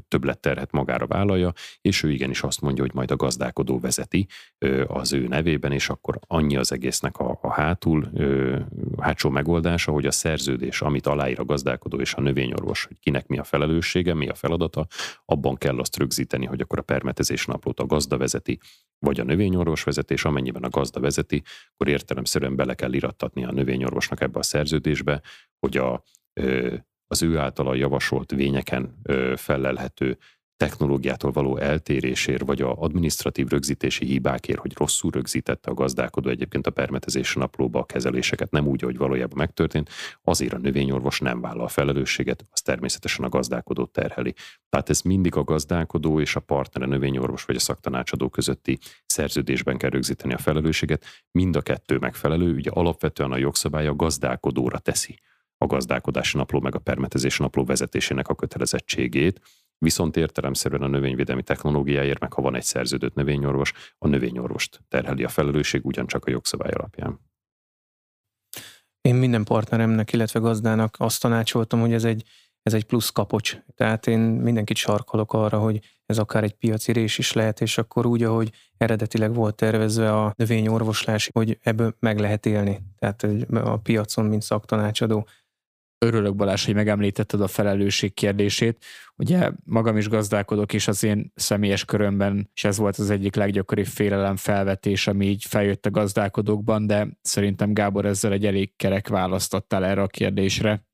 többletterhet 0.09 0.73
magára 0.73 1.07
vállalja, 1.07 1.53
és 1.81 2.03
ő 2.03 2.11
igenis 2.11 2.43
azt 2.43 2.61
mondja, 2.61 2.83
hogy 2.83 2.95
majd 2.95 3.11
a 3.11 3.17
gazdálkodó 3.17 3.79
vezeti 3.81 4.27
az 4.87 5.13
ő 5.13 5.27
nevében, 5.27 5.73
és 5.73 5.89
akkor 5.89 6.19
annyi 6.27 6.57
az 6.57 6.73
egésznek 6.73 7.19
a, 7.19 7.39
a 7.43 7.53
hátul, 7.53 8.11
a 8.97 9.03
hátsó 9.03 9.31
megoldása, 9.31 9.93
hogy 9.93 10.07
a 10.07 10.11
szerződés, 10.11 10.81
amit 10.81 11.07
aláír 11.07 11.41
a 11.41 11.45
gazdálkodó 11.45 12.01
és 12.01 12.15
a 12.15 12.21
növényorvos, 12.21 12.85
hogy 12.85 12.97
kinek 13.01 13.27
mi 13.27 13.39
a 13.39 13.45
felelőssége, 13.45 14.15
mi 14.15 14.29
a 14.29 14.35
feladata, 14.35 14.87
abban 15.25 15.57
kell 15.57 15.79
azt 15.79 15.97
rögzíteni, 15.97 16.47
hogy 16.47 16.61
akkor 16.61 16.79
a 16.79 16.83
permetezés 16.83 17.45
naplót 17.71 17.81
a 17.81 17.95
gazda 17.95 18.17
vezeti, 18.17 18.59
vagy 18.99 19.21
a 19.21 19.25
növényorvos 19.25 19.83
vezeti, 19.83 20.13
és 20.13 20.25
amennyiben 20.25 20.63
a 20.63 20.69
gazda 20.69 21.01
vezeti, 21.01 21.43
akkor 21.73 21.89
értelemszerűen 21.89 22.57
bele 22.57 22.75
kell 22.75 22.93
irattatni 22.93 23.45
a 23.45 23.53
növényorvosnak 23.53 24.21
ebbe 24.21 24.39
a 24.39 24.43
szerződésbe, 24.43 25.23
hogy 25.59 25.77
a 25.77 26.03
az 27.13 27.23
ő 27.23 27.39
általa 27.39 27.75
javasolt 27.75 28.31
vényeken 28.31 29.03
felelhető 29.37 30.19
technológiától 30.61 31.31
való 31.31 31.57
eltérésért, 31.57 32.43
vagy 32.43 32.63
a 32.63 32.77
administratív 32.77 33.49
rögzítési 33.49 34.05
hibákért, 34.05 34.59
hogy 34.59 34.73
rosszul 34.77 35.11
rögzítette 35.11 35.71
a 35.71 35.75
gazdálkodó 35.75 36.31
egyébként 36.31 36.67
a 36.67 36.71
permetezés 36.71 37.35
naplóba 37.35 37.79
a 37.79 37.85
kezeléseket, 37.85 38.51
nem 38.51 38.67
úgy, 38.67 38.83
ahogy 38.83 38.97
valójában 38.97 39.39
megtörtént, 39.39 39.91
azért 40.23 40.53
a 40.53 40.59
növényorvos 40.59 41.21
nem 41.21 41.41
vállal 41.41 41.65
a 41.65 41.69
felelősséget, 41.69 42.45
az 42.51 42.61
természetesen 42.61 43.25
a 43.25 43.29
gazdálkodó 43.29 43.85
terheli. 43.85 44.35
Tehát 44.69 44.91
ez 44.91 45.01
mindig 45.01 45.37
a 45.37 45.45
gazdálkodó 45.45 46.21
és 46.21 46.37
a 46.37 46.41
partnere 46.41 46.87
növényorvos 46.87 47.45
vagy 47.45 47.57
a 47.57 47.61
szaktanácsadó 47.61 48.29
közötti 48.29 48.79
szerződésben 49.07 49.77
kell 49.77 49.91
rögzíteni 49.91 50.35
a 50.35 50.39
felelősséget. 50.39 51.05
Mind 51.31 51.57
a 51.57 51.61
kettő 51.61 51.99
megfelelő, 51.99 52.55
ugye 52.55 52.71
alapvetően 52.71 53.33
a 53.33 53.37
jogszabály 53.37 53.87
a 53.87 53.95
gazdálkodóra 53.95 54.79
teszi 54.79 55.19
a 55.63 55.67
gazdálkodási 55.67 56.37
napló 56.37 56.61
meg 56.61 56.75
a 56.75 56.79
permetezés 56.79 57.39
napló 57.39 57.65
vezetésének 57.65 58.29
a 58.29 58.35
kötelezettségét, 58.35 59.41
viszont 59.81 60.17
értelemszerűen 60.17 60.83
a 60.83 60.87
növényvédelmi 60.87 61.43
technológiáért, 61.43 62.21
meg 62.21 62.33
ha 62.33 62.43
van 62.43 62.55
egy 62.55 62.63
szerződött 62.63 63.15
növényorvos, 63.15 63.73
a 63.99 64.09
növényorvost 64.09 64.81
terheli 64.89 65.25
a 65.25 65.29
felelősség 65.29 65.87
ugyancsak 65.87 66.25
a 66.25 66.31
jogszabály 66.31 66.73
alapján. 66.73 67.21
Én 69.01 69.15
minden 69.15 69.45
partneremnek, 69.45 70.13
illetve 70.13 70.41
gazdának 70.41 70.97
azt 70.99 71.21
tanácsoltam, 71.21 71.81
hogy 71.81 71.93
ez 71.93 72.05
egy, 72.05 72.25
ez 72.63 72.75
egy 72.75 72.85
plusz 72.85 73.11
kapocs. 73.11 73.59
Tehát 73.75 74.07
én 74.07 74.19
mindenkit 74.19 74.77
sarkolok 74.77 75.33
arra, 75.33 75.59
hogy 75.59 75.81
ez 76.07 76.19
akár 76.19 76.43
egy 76.43 76.55
piacirés 76.55 77.19
is 77.19 77.33
lehet, 77.33 77.61
és 77.61 77.79
akkor 77.79 78.07
úgy, 78.07 78.23
ahogy 78.23 78.51
eredetileg 78.77 79.35
volt 79.35 79.55
tervezve 79.55 80.17
a 80.17 80.33
növényorvoslás, 80.37 81.31
hogy 81.33 81.59
ebből 81.63 81.97
meg 81.99 82.19
lehet 82.19 82.47
élni. 82.47 82.81
Tehát 82.99 83.27
a 83.51 83.77
piacon, 83.77 84.25
mint 84.25 84.43
szaktanácsadó 84.43 85.29
Örülök 86.05 86.35
Balázs, 86.35 86.65
hogy 86.65 86.75
megemlítetted 86.75 87.41
a 87.41 87.47
felelősség 87.47 88.15
kérdését. 88.15 88.85
Ugye 89.17 89.51
magam 89.65 89.97
is 89.97 90.09
gazdálkodok, 90.09 90.73
és 90.73 90.89
az 90.89 91.03
én 91.03 91.33
személyes 91.35 91.85
körömben, 91.85 92.51
és 92.55 92.65
ez 92.65 92.79
volt 92.79 92.97
az 92.97 93.11
egyik 93.11 93.35
leggyakoribb 93.35 93.87
félelem 93.87 94.37
felvetés, 94.37 95.07
ami 95.07 95.27
így 95.27 95.45
feljött 95.45 95.87
a 95.87 95.91
gazdálkodókban, 95.91 96.87
de 96.87 97.09
szerintem 97.23 97.75
Gábor 97.75 98.05
ezzel 98.05 98.33
egy 98.33 98.47
elég 98.47 98.77
kerek 98.77 99.09
választottál 99.09 99.85
erre 99.85 100.03
a 100.03 100.07
kérdésre. 100.07 100.87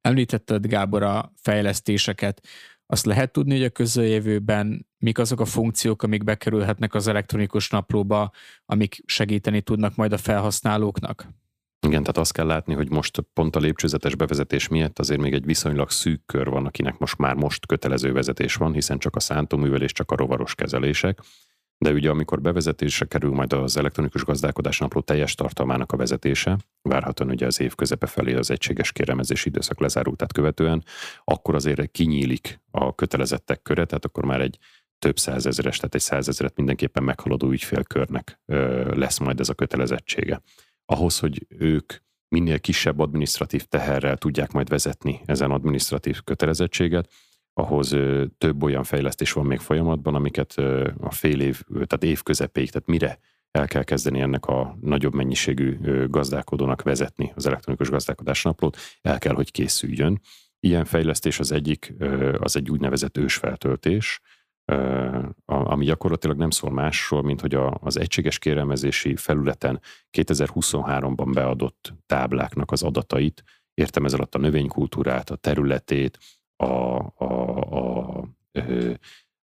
Említetted 0.00 0.66
Gábor 0.66 1.02
a 1.02 1.32
fejlesztéseket. 1.36 2.46
Azt 2.86 3.06
lehet 3.06 3.32
tudni, 3.32 3.52
hogy 3.54 3.64
a 3.64 3.70
közeljövőben 3.70 4.86
mik 4.98 5.18
azok 5.18 5.40
a 5.40 5.44
funkciók, 5.44 6.02
amik 6.02 6.24
bekerülhetnek 6.24 6.94
az 6.94 7.06
elektronikus 7.06 7.70
naplóba, 7.70 8.30
amik 8.66 9.02
segíteni 9.06 9.62
tudnak 9.62 9.94
majd 9.94 10.12
a 10.12 10.18
felhasználóknak? 10.18 11.28
Igen, 11.86 12.00
tehát 12.00 12.18
azt 12.18 12.32
kell 12.32 12.46
látni, 12.46 12.74
hogy 12.74 12.90
most 12.90 13.20
pont 13.32 13.56
a 13.56 13.58
lépcsőzetes 13.58 14.14
bevezetés 14.14 14.68
miatt 14.68 14.98
azért 14.98 15.20
még 15.20 15.32
egy 15.32 15.44
viszonylag 15.44 15.90
szűk 15.90 16.26
kör 16.26 16.48
van, 16.48 16.66
akinek 16.66 16.98
most 16.98 17.18
már 17.18 17.34
most 17.34 17.66
kötelező 17.66 18.12
vezetés 18.12 18.54
van, 18.54 18.72
hiszen 18.72 18.98
csak 18.98 19.16
a 19.16 19.20
szántóművelés, 19.20 19.92
csak 19.92 20.10
a 20.10 20.16
rovaros 20.16 20.54
kezelések. 20.54 21.20
De 21.78 21.92
ugye 21.92 22.10
amikor 22.10 22.40
bevezetésre 22.40 23.06
kerül 23.06 23.30
majd 23.30 23.52
az 23.52 23.76
elektronikus 23.76 24.24
gazdálkodás 24.24 24.78
napló 24.78 25.00
teljes 25.00 25.34
tartalmának 25.34 25.92
a 25.92 25.96
vezetése, 25.96 26.56
várhatóan 26.82 27.30
ugye 27.30 27.46
az 27.46 27.60
év 27.60 27.74
közepe 27.74 28.06
felé 28.06 28.34
az 28.34 28.50
egységes 28.50 28.92
kérelmezési 28.92 29.48
időszak 29.48 29.80
lezárultát 29.80 30.32
követően, 30.32 30.84
akkor 31.24 31.54
azért 31.54 31.90
kinyílik 31.90 32.60
a 32.70 32.94
kötelezettek 32.94 33.62
köre, 33.62 33.84
tehát 33.84 34.04
akkor 34.04 34.24
már 34.24 34.40
egy 34.40 34.58
több 34.98 35.18
százezeres, 35.18 35.76
tehát 35.76 35.94
egy 35.94 36.00
százezeret 36.00 36.56
mindenképpen 36.56 37.02
meghaladó 37.02 37.50
ügyfélkörnek 37.50 38.40
lesz 38.94 39.18
majd 39.18 39.40
ez 39.40 39.48
a 39.48 39.54
kötelezettsége 39.54 40.42
ahhoz, 40.92 41.18
hogy 41.18 41.46
ők 41.48 41.92
minél 42.28 42.60
kisebb 42.60 42.98
administratív 42.98 43.64
teherrel 43.64 44.16
tudják 44.16 44.52
majd 44.52 44.68
vezetni 44.68 45.20
ezen 45.24 45.50
administratív 45.50 46.20
kötelezettséget, 46.24 47.12
ahhoz 47.52 47.96
több 48.38 48.62
olyan 48.62 48.84
fejlesztés 48.84 49.32
van 49.32 49.46
még 49.46 49.58
folyamatban, 49.58 50.14
amiket 50.14 50.52
a 51.00 51.10
fél 51.10 51.40
év, 51.40 51.62
tehát 51.72 52.04
év 52.04 52.22
közepéig, 52.22 52.70
tehát 52.70 52.88
mire 52.88 53.18
el 53.50 53.66
kell 53.66 53.82
kezdeni 53.82 54.20
ennek 54.20 54.46
a 54.46 54.76
nagyobb 54.80 55.14
mennyiségű 55.14 55.78
gazdálkodónak 56.08 56.82
vezetni 56.82 57.32
az 57.34 57.46
elektronikus 57.46 57.90
gazdálkodás 57.90 58.42
naplót, 58.42 58.76
el 59.02 59.18
kell, 59.18 59.34
hogy 59.34 59.50
készüljön. 59.50 60.20
Ilyen 60.60 60.84
fejlesztés 60.84 61.38
az 61.38 61.52
egyik, 61.52 61.94
az 62.38 62.56
egy 62.56 62.70
úgynevezett 62.70 63.16
ősfeltöltés, 63.16 64.20
ami 65.44 65.84
gyakorlatilag 65.84 66.36
nem 66.36 66.50
szól 66.50 66.70
másról, 66.70 67.22
mint 67.22 67.40
hogy 67.40 67.54
az 67.80 67.98
egységes 67.98 68.38
kérelmezési 68.38 69.16
felületen 69.16 69.80
2023-ban 70.18 71.30
beadott 71.32 71.94
tábláknak 72.06 72.70
az 72.70 72.82
adatait, 72.82 73.44
értem 73.74 74.04
ez 74.04 74.14
alatt 74.14 74.34
a 74.34 74.38
növénykultúrát, 74.38 75.30
a 75.30 75.36
területét, 75.36 76.18
a, 76.56 76.64
a, 76.64 77.24
a, 77.24 78.18
a 78.18 78.30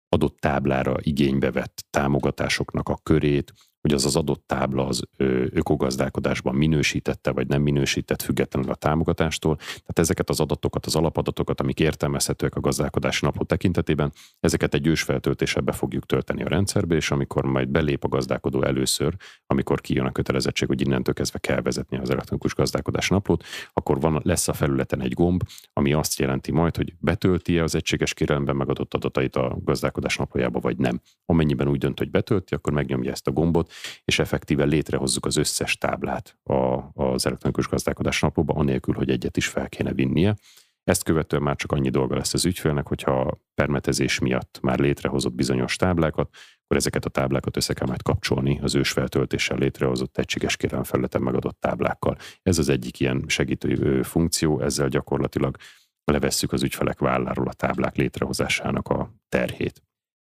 adott 0.09 0.39
táblára 0.39 0.95
igénybe 0.99 1.51
vett 1.51 1.85
támogatásoknak 1.89 2.89
a 2.89 2.99
körét, 3.03 3.53
hogy 3.83 3.93
az 3.93 4.05
az 4.05 4.15
adott 4.15 4.43
tábla 4.45 4.87
az 4.87 5.03
ökogazdálkodásban 5.49 6.55
minősítette 6.55 7.31
vagy 7.31 7.47
nem 7.47 7.61
minősített 7.61 8.21
függetlenül 8.21 8.71
a 8.71 8.75
támogatástól. 8.75 9.55
Tehát 9.55 9.99
ezeket 9.99 10.29
az 10.29 10.39
adatokat, 10.39 10.85
az 10.85 10.95
alapadatokat, 10.95 11.59
amik 11.59 11.79
értelmezhetőek 11.79 12.55
a 12.55 12.59
gazdálkodási 12.59 13.25
napot 13.25 13.47
tekintetében, 13.47 14.13
ezeket 14.39 14.73
egy 14.73 14.87
ősfeltöltéssel 14.87 15.61
be 15.61 15.71
fogjuk 15.71 16.05
tölteni 16.05 16.43
a 16.43 16.47
rendszerbe, 16.47 16.95
és 16.95 17.11
amikor 17.11 17.45
majd 17.45 17.69
belép 17.69 18.03
a 18.03 18.07
gazdálkodó 18.07 18.61
először, 18.61 19.15
amikor 19.45 19.81
kijön 19.81 20.05
a 20.05 20.11
kötelezettség, 20.11 20.67
hogy 20.67 20.81
innentől 20.81 21.13
kezdve 21.13 21.39
kell 21.39 21.61
vezetni 21.61 21.97
az 21.97 22.09
elektronikus 22.09 22.55
gazdálkodás 22.55 23.09
naplót, 23.09 23.43
akkor 23.73 23.99
van, 23.99 24.21
lesz 24.23 24.47
a 24.47 24.53
felületen 24.53 25.01
egy 25.01 25.13
gomb, 25.13 25.43
ami 25.73 25.93
azt 25.93 26.19
jelenti 26.19 26.51
majd, 26.51 26.75
hogy 26.75 26.93
betölti-e 26.99 27.63
az 27.63 27.75
egységes 27.75 28.13
kérelemben 28.13 28.55
megadott 28.55 28.93
adatait 28.93 29.35
a 29.35 29.57
gazdálkodás 29.63 30.17
naplójába, 30.17 30.59
vagy 30.59 30.77
nem. 30.77 31.01
Amennyiben 31.25 31.67
úgy 31.67 31.77
dönt, 31.77 31.97
hogy 31.97 32.11
betölti, 32.11 32.53
akkor 32.53 32.73
megnyomja 32.73 33.11
ezt 33.11 33.27
a 33.27 33.31
gombot, 33.31 33.71
és 34.03 34.19
effektíven 34.19 34.67
létrehozzuk 34.67 35.25
az 35.25 35.37
összes 35.37 35.77
táblát 35.77 36.37
a, 36.43 36.79
az 37.03 37.25
elektronikus 37.25 37.67
gazdálkodás 37.67 38.19
naplóba, 38.19 38.53
anélkül, 38.53 38.93
hogy 38.93 39.09
egyet 39.09 39.37
is 39.37 39.47
fel 39.47 39.69
kéne 39.69 39.93
vinnie. 39.93 40.35
Ezt 40.83 41.03
követően 41.03 41.41
már 41.41 41.55
csak 41.55 41.71
annyi 41.71 41.89
dolga 41.89 42.15
lesz 42.15 42.33
az 42.33 42.45
ügyfélnek, 42.45 42.87
hogyha 42.87 43.39
permetezés 43.53 44.19
miatt 44.19 44.59
már 44.61 44.79
létrehozott 44.79 45.33
bizonyos 45.33 45.75
táblákat, 45.75 46.29
akkor 46.63 46.77
ezeket 46.77 47.05
a 47.05 47.09
táblákat 47.09 47.57
össze 47.57 47.73
kell 47.73 47.87
majd 47.87 48.01
kapcsolni 48.01 48.59
az 48.61 48.75
ősfeltöltéssel 48.75 49.57
létrehozott 49.57 50.17
egységes 50.17 50.57
felületen 50.83 51.21
megadott 51.21 51.59
táblákkal. 51.59 52.17
Ez 52.41 52.57
az 52.57 52.69
egyik 52.69 52.99
ilyen 52.99 53.23
segítő 53.27 54.01
funkció, 54.01 54.59
ezzel 54.59 54.87
gyakorlatilag 54.87 55.55
levesszük 56.03 56.51
az 56.51 56.63
ügyfelek 56.63 56.99
válláról 56.99 57.47
a 57.47 57.53
táblák 57.53 57.95
létrehozásának 57.95 58.87
a 58.87 59.13
terhét. 59.29 59.83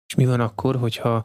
És 0.06 0.14
mi 0.14 0.26
van 0.26 0.40
akkor, 0.40 0.76
hogyha 0.76 1.24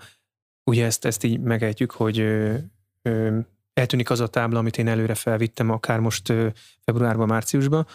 ugye 0.67 0.85
ezt, 0.85 1.05
ezt 1.05 1.23
így 1.23 1.39
megejtjük, 1.39 1.91
hogy 1.91 2.19
ö, 2.19 2.55
ö, 3.01 3.37
eltűnik 3.73 4.09
az 4.09 4.19
a 4.19 4.27
tábla, 4.27 4.59
amit 4.59 4.77
én 4.77 4.87
előre 4.87 5.15
felvittem, 5.15 5.69
akár 5.69 5.99
most 5.99 6.29
ö, 6.29 6.47
februárban, 6.79 7.27
márciusban, 7.27 7.87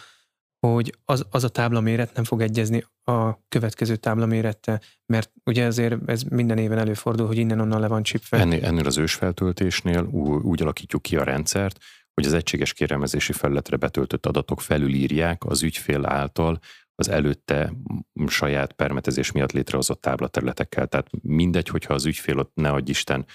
hogy 0.59 0.95
az, 1.05 1.25
az 1.29 1.43
a 1.43 1.49
tábla 1.49 1.79
méret 1.79 2.13
nem 2.15 2.23
fog 2.23 2.41
egyezni 2.41 2.85
a 3.03 3.47
következő 3.47 3.95
tábla 3.95 4.25
mérettel, 4.25 4.81
mert 5.05 5.31
ugye 5.45 5.65
azért 5.65 6.09
ez 6.09 6.23
minden 6.23 6.57
éven 6.57 6.77
előfordul, 6.77 7.27
hogy 7.27 7.37
innen-onnan 7.37 7.79
le 7.79 7.87
van 7.87 8.03
csipve. 8.03 8.37
Ennél, 8.37 8.65
ennél 8.65 8.85
az 8.85 8.97
ősfeltöltésnél 8.97 10.03
úgy 10.43 10.61
alakítjuk 10.61 11.01
ki 11.01 11.17
a 11.17 11.23
rendszert, 11.23 11.77
hogy 12.13 12.25
az 12.25 12.33
egységes 12.33 12.73
kérelmezési 12.73 13.33
felületre 13.33 13.75
betöltött 13.75 14.25
adatok 14.25 14.61
felülírják 14.61 15.45
az 15.45 15.63
ügyfél 15.63 16.05
által 16.05 16.59
az 16.95 17.09
előtte 17.09 17.73
saját 18.27 18.73
permetezés 18.73 19.31
miatt 19.31 19.51
létrehozott 19.51 20.01
táblaterületekkel. 20.01 20.87
Tehát 20.87 21.09
mindegy, 21.21 21.67
hogyha 21.67 21.93
az 21.93 22.05
ügyfél 22.05 22.39
ott 22.39 22.51
ne 22.53 22.69
adj 22.69 22.89
Isten 22.89 23.25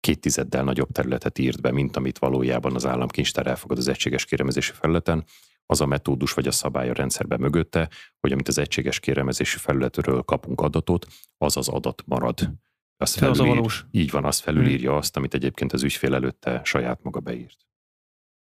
két 0.00 0.20
tizeddel 0.20 0.64
nagyobb 0.64 0.92
területet 0.92 1.38
írt 1.38 1.60
be, 1.60 1.72
mint 1.72 1.96
amit 1.96 2.18
valójában 2.18 2.74
az 2.74 2.86
államkincstár 2.86 3.46
elfogad 3.46 3.78
az 3.78 3.88
egységes 3.88 4.24
kérelmezési 4.24 4.72
felületen, 4.72 5.24
az 5.66 5.80
a 5.80 5.86
metódus 5.86 6.32
vagy 6.32 6.46
a 6.46 6.52
szabály 6.52 6.90
a 6.90 6.92
rendszerben 6.92 7.40
mögötte, 7.40 7.88
hogy 8.20 8.32
amit 8.32 8.48
az 8.48 8.58
egységes 8.58 9.00
kérelmezési 9.00 9.58
felületről 9.58 10.22
kapunk 10.22 10.60
adatot, 10.60 11.06
az 11.38 11.56
az 11.56 11.68
adat 11.68 12.02
marad. 12.06 12.52
Az, 12.96 13.14
felülír, 13.14 13.40
az 13.40 13.46
a 13.46 13.54
valós. 13.54 13.86
Így 13.90 14.10
van, 14.10 14.24
az 14.24 14.38
felülírja 14.38 14.88
hmm. 14.88 14.98
azt, 14.98 15.16
amit 15.16 15.34
egyébként 15.34 15.72
az 15.72 15.82
ügyfél 15.82 16.14
előtte 16.14 16.60
saját 16.64 17.02
maga 17.02 17.20
beírt. 17.20 17.66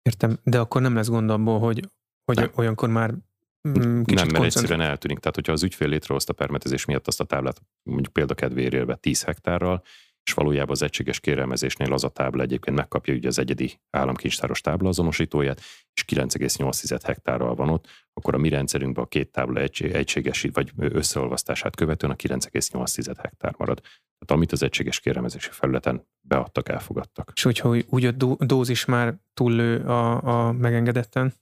Értem, 0.02 0.40
de 0.44 0.60
akkor 0.60 0.82
nem 0.82 0.96
lesz 0.96 1.08
gond 1.08 1.30
abból, 1.30 1.60
hogy, 1.60 1.90
hogy 2.26 2.36
nem. 2.36 2.52
olyankor 2.56 2.90
már 2.90 3.14
kicsit 3.62 4.14
Nem, 4.14 4.28
mert 4.32 4.44
egyszerűen 4.44 4.82
eltűnik. 4.82 5.20
Tehát, 5.20 5.36
hogyha 5.36 5.52
az 5.52 5.64
ügyfél 5.64 5.88
létrehozta 5.88 6.34
permetezés 6.34 6.86
miatt 6.86 7.08
azt 7.08 7.20
a 7.20 7.24
táblát, 7.24 7.62
mondjuk 7.84 8.14
példakedvérélve 8.14 8.96
10 8.96 9.24
hektárral, 9.24 9.84
és 10.24 10.36
valójában 10.36 10.72
az 10.72 10.82
egységes 10.82 11.20
kérelmezésnél 11.20 11.94
az 11.94 12.04
a 12.04 12.10
tábla 12.10 12.44
egyébként 12.44 12.78
megkapja 12.78 13.14
ugye 13.14 13.28
az 13.28 13.40
egyedi 13.40 13.80
államkincstáros 13.90 14.62
tábla 14.62 14.90
azonosítóját, 14.90 15.62
és 15.94 16.06
9,8 16.08 17.00
hektárral 17.04 17.56
van 17.56 17.70
ott, 17.70 17.88
akkor 18.14 18.34
a 18.34 18.38
mi 18.38 18.50
rendszerünkben 18.50 19.04
a 19.04 19.08
két 19.08 19.32
tábla 19.32 19.60
egységesi 19.80 20.50
vagy 20.50 20.72
összeolvasztását 20.78 21.76
követően 21.76 22.12
a 22.12 22.16
9,8 22.16 23.16
hektár 23.22 23.56
marad. 23.58 23.80
Tehát 23.80 24.32
amit 24.32 24.52
az 24.52 24.64
egységes 24.64 25.00
kérelmezési 25.00 25.50
felületen 25.52 26.08
beadtak, 26.22 26.70
elfogadtak. 26.70 27.32
És 27.36 27.44
hogyha 27.44 27.78
úgy 27.90 28.06
a 28.06 28.12
dózis 28.38 28.86
már 28.86 29.16
túllő 29.34 29.86
a, 29.86 30.24
a 30.48 30.52
megengedetten? 30.52 31.34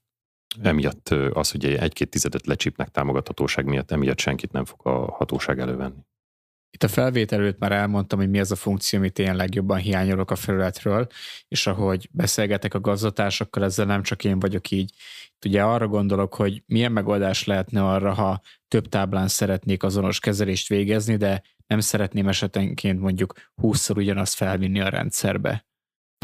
Emiatt 0.61 1.09
az, 1.09 1.51
hogy 1.51 1.65
egy-két 1.65 2.09
tizedet 2.09 2.45
lecsípnek 2.45 2.89
támogathatóság 2.89 3.65
miatt, 3.65 3.91
emiatt 3.91 4.19
senkit 4.19 4.51
nem 4.51 4.65
fog 4.65 4.87
a 4.87 5.11
hatóság 5.11 5.59
elővenni. 5.59 6.05
Itt 6.71 6.83
a 6.83 6.87
felvétel 6.87 7.39
előtt 7.39 7.59
már 7.59 7.71
elmondtam, 7.71 8.19
hogy 8.19 8.29
mi 8.29 8.39
az 8.39 8.51
a 8.51 8.55
funkció, 8.55 8.99
amit 8.99 9.19
én 9.19 9.35
legjobban 9.35 9.77
hiányolok 9.77 10.31
a 10.31 10.35
felületről, 10.35 11.07
és 11.47 11.67
ahogy 11.67 12.09
beszélgetek 12.11 12.73
a 12.73 12.79
gazdatársakkal, 12.79 13.63
ezzel 13.63 13.85
nem 13.85 14.03
csak 14.03 14.23
én 14.23 14.39
vagyok 14.39 14.71
így. 14.71 14.93
Itt 15.35 15.45
ugye 15.45 15.63
arra 15.63 15.87
gondolok, 15.87 16.33
hogy 16.35 16.63
milyen 16.65 16.91
megoldás 16.91 17.45
lehetne 17.45 17.83
arra, 17.83 18.13
ha 18.13 18.41
több 18.67 18.87
táblán 18.87 19.27
szeretnék 19.27 19.83
azonos 19.83 20.19
kezelést 20.19 20.67
végezni, 20.67 21.15
de 21.15 21.41
nem 21.67 21.79
szeretném 21.79 22.27
esetenként 22.27 22.99
mondjuk 22.99 23.33
20-szor 23.61 23.97
ugyanazt 23.97 24.33
felvinni 24.33 24.79
a 24.79 24.89
rendszerbe. 24.89 25.65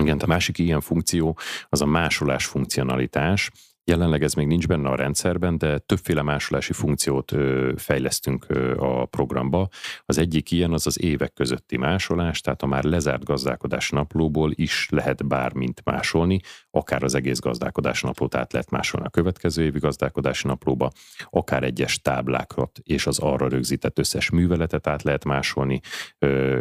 Igen, 0.01 0.17
a 0.17 0.25
másik 0.25 0.57
ilyen 0.57 0.81
funkció 0.81 1.37
az 1.69 1.81
a 1.81 1.85
másolás 1.85 2.45
funkcionalitás, 2.45 3.51
Jelenleg 3.85 4.23
ez 4.23 4.33
még 4.33 4.47
nincs 4.47 4.67
benne 4.67 4.89
a 4.89 4.95
rendszerben, 4.95 5.57
de 5.57 5.77
többféle 5.77 6.21
másolási 6.21 6.73
funkciót 6.73 7.31
fejlesztünk 7.75 8.45
a 8.77 9.05
programba. 9.05 9.67
Az 10.05 10.17
egyik 10.17 10.51
ilyen 10.51 10.73
az 10.73 10.87
az 10.87 11.01
évek 11.01 11.33
közötti 11.33 11.77
másolás, 11.77 12.41
tehát 12.41 12.61
a 12.61 12.65
már 12.65 12.83
lezárt 12.83 13.23
gazdálkodás 13.23 13.89
naplóból 13.89 14.51
is 14.53 14.87
lehet 14.89 15.27
bármint 15.27 15.81
másolni, 15.83 16.39
akár 16.71 17.03
az 17.03 17.15
egész 17.15 17.39
gazdálkodás 17.39 18.01
naplót 18.01 18.35
át 18.35 18.53
lehet 18.53 18.69
másolni 18.69 19.05
a 19.05 19.09
következő 19.09 19.63
évi 19.63 19.79
gazdálkodási 19.79 20.47
naplóba, 20.47 20.91
akár 21.29 21.63
egyes 21.63 22.01
táblákat 22.01 22.79
és 22.83 23.07
az 23.07 23.19
arra 23.19 23.47
rögzített 23.47 23.99
összes 23.99 24.29
műveletet 24.29 24.87
át 24.87 25.03
lehet 25.03 25.25
másolni, 25.25 25.79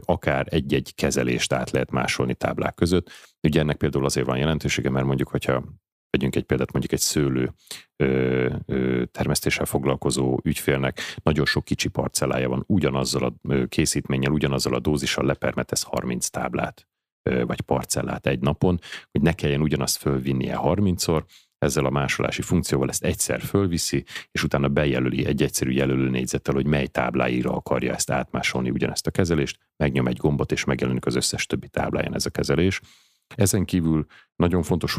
akár 0.01 0.47
egy-egy 0.51 0.93
kezelést 0.95 1.53
át 1.53 1.71
lehet 1.71 1.91
másolni 1.91 2.35
táblák 2.35 2.75
között. 2.75 3.11
Ugye 3.43 3.61
ennek 3.61 3.77
például 3.77 4.05
azért 4.05 4.27
van 4.27 4.37
jelentősége, 4.39 4.91
mert 4.91 5.07
mondjuk, 5.07 5.29
hogyha 5.29 5.65
vegyünk 6.13 6.37
egy 6.37 6.45
példát, 6.45 6.73
mondjuk 6.73 6.93
egy 6.93 7.01
szőlő 7.01 7.53
ö, 7.97 8.51
ö, 8.67 9.05
termesztéssel 9.13 9.65
foglalkozó 9.65 10.39
ügyfélnek 10.43 11.01
nagyon 11.23 11.45
sok 11.45 11.65
kicsi 11.65 11.89
parcellája 11.89 12.49
van, 12.49 12.65
ugyanazzal 12.67 13.39
a 13.43 13.67
készítménnyel, 13.67 14.33
ugyanazzal 14.33 14.75
a 14.75 14.79
dózissal 14.79 15.25
lepermetez 15.25 15.83
30 15.83 16.29
táblát 16.29 16.89
ö, 17.23 17.45
vagy 17.45 17.61
parcellát 17.61 18.27
egy 18.27 18.41
napon, 18.41 18.81
hogy 19.11 19.21
ne 19.21 19.33
kelljen 19.33 19.61
ugyanazt 19.61 19.97
fölvinnie 19.97 20.59
30-szor, 20.63 21.23
ezzel 21.59 21.85
a 21.85 21.91
másolási 21.91 22.43
funkcióval 22.43 22.89
ezt 22.89 23.05
egyszer 23.05 23.41
fölviszi, 23.41 24.05
és 24.31 24.43
utána 24.43 24.69
bejelöli 24.69 25.27
egy 25.27 25.43
egyszerű 25.43 25.71
jelölő 25.71 26.09
négyzettel, 26.09 26.55
hogy 26.55 26.67
mely 26.67 26.87
tábláira 26.87 27.53
akarja 27.53 27.95
ezt 27.95 28.11
átmásolni 28.11 28.71
ugyanezt 28.71 29.07
a 29.07 29.11
kezelést, 29.11 29.59
megnyom 29.77 30.07
egy 30.07 30.17
gombot, 30.17 30.53
és 30.53 30.65
megjelenik 30.65 31.07
az 31.07 31.15
összes 31.15 31.47
többi 31.47 31.69
tábláján 31.69 32.15
ez 32.15 32.27
a 32.27 32.31
kezelés. 32.31 32.81
Ezen 33.35 33.65
kívül 33.65 34.07
nagyon 34.37 34.63
fontos 34.63 34.99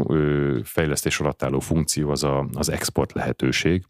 fejlesztés 0.63 1.19
alatt 1.19 1.43
álló 1.43 1.59
funkció 1.59 2.09
az 2.09 2.23
a, 2.23 2.47
az 2.53 2.69
export 2.69 3.13
lehetőség, 3.13 3.85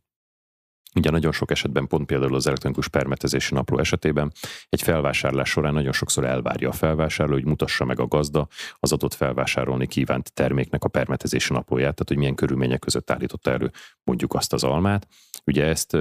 Ugye 0.96 1.10
nagyon 1.10 1.32
sok 1.32 1.52
esetben, 1.52 1.88
pont 1.88 2.06
például 2.06 2.36
az 2.36 2.48
elektronikus 2.48 2.88
permetezési 2.88 3.54
napló 3.54 3.78
esetében 3.78 4.32
egy 4.70 4.82
felvásárlás 4.82 5.50
során 5.50 5.74
nagyon 5.74 5.92
sokszor 5.92 6.26
elvárja 6.26 6.70
a 6.70 6.72
felvásárló, 6.72 7.34
hogy 7.34 7.46
mutassa 7.46 7.86
meg 7.86 8.00
a 8.00 8.08
gazda 8.08 8.48
az 8.80 8.92
adott 8.92 9.14
felvásárolni 9.14 9.88
kívánt 9.88 10.34
terméknek 10.34 10.84
a 10.84 10.88
permetezési 10.88 11.54
naplóját, 11.54 11.94
tehát 11.94 12.08
hogy 12.08 12.18
milyen 12.18 12.36
körülmények 12.36 12.80
között 12.80 13.12
állította 13.12 13.52
elő 13.52 13.72
mondjuk 14.04 14.34
azt 14.34 14.54
az 14.54 14.64
almát. 14.64 15.08
Ugye 15.46 15.66
ezt 15.66 15.98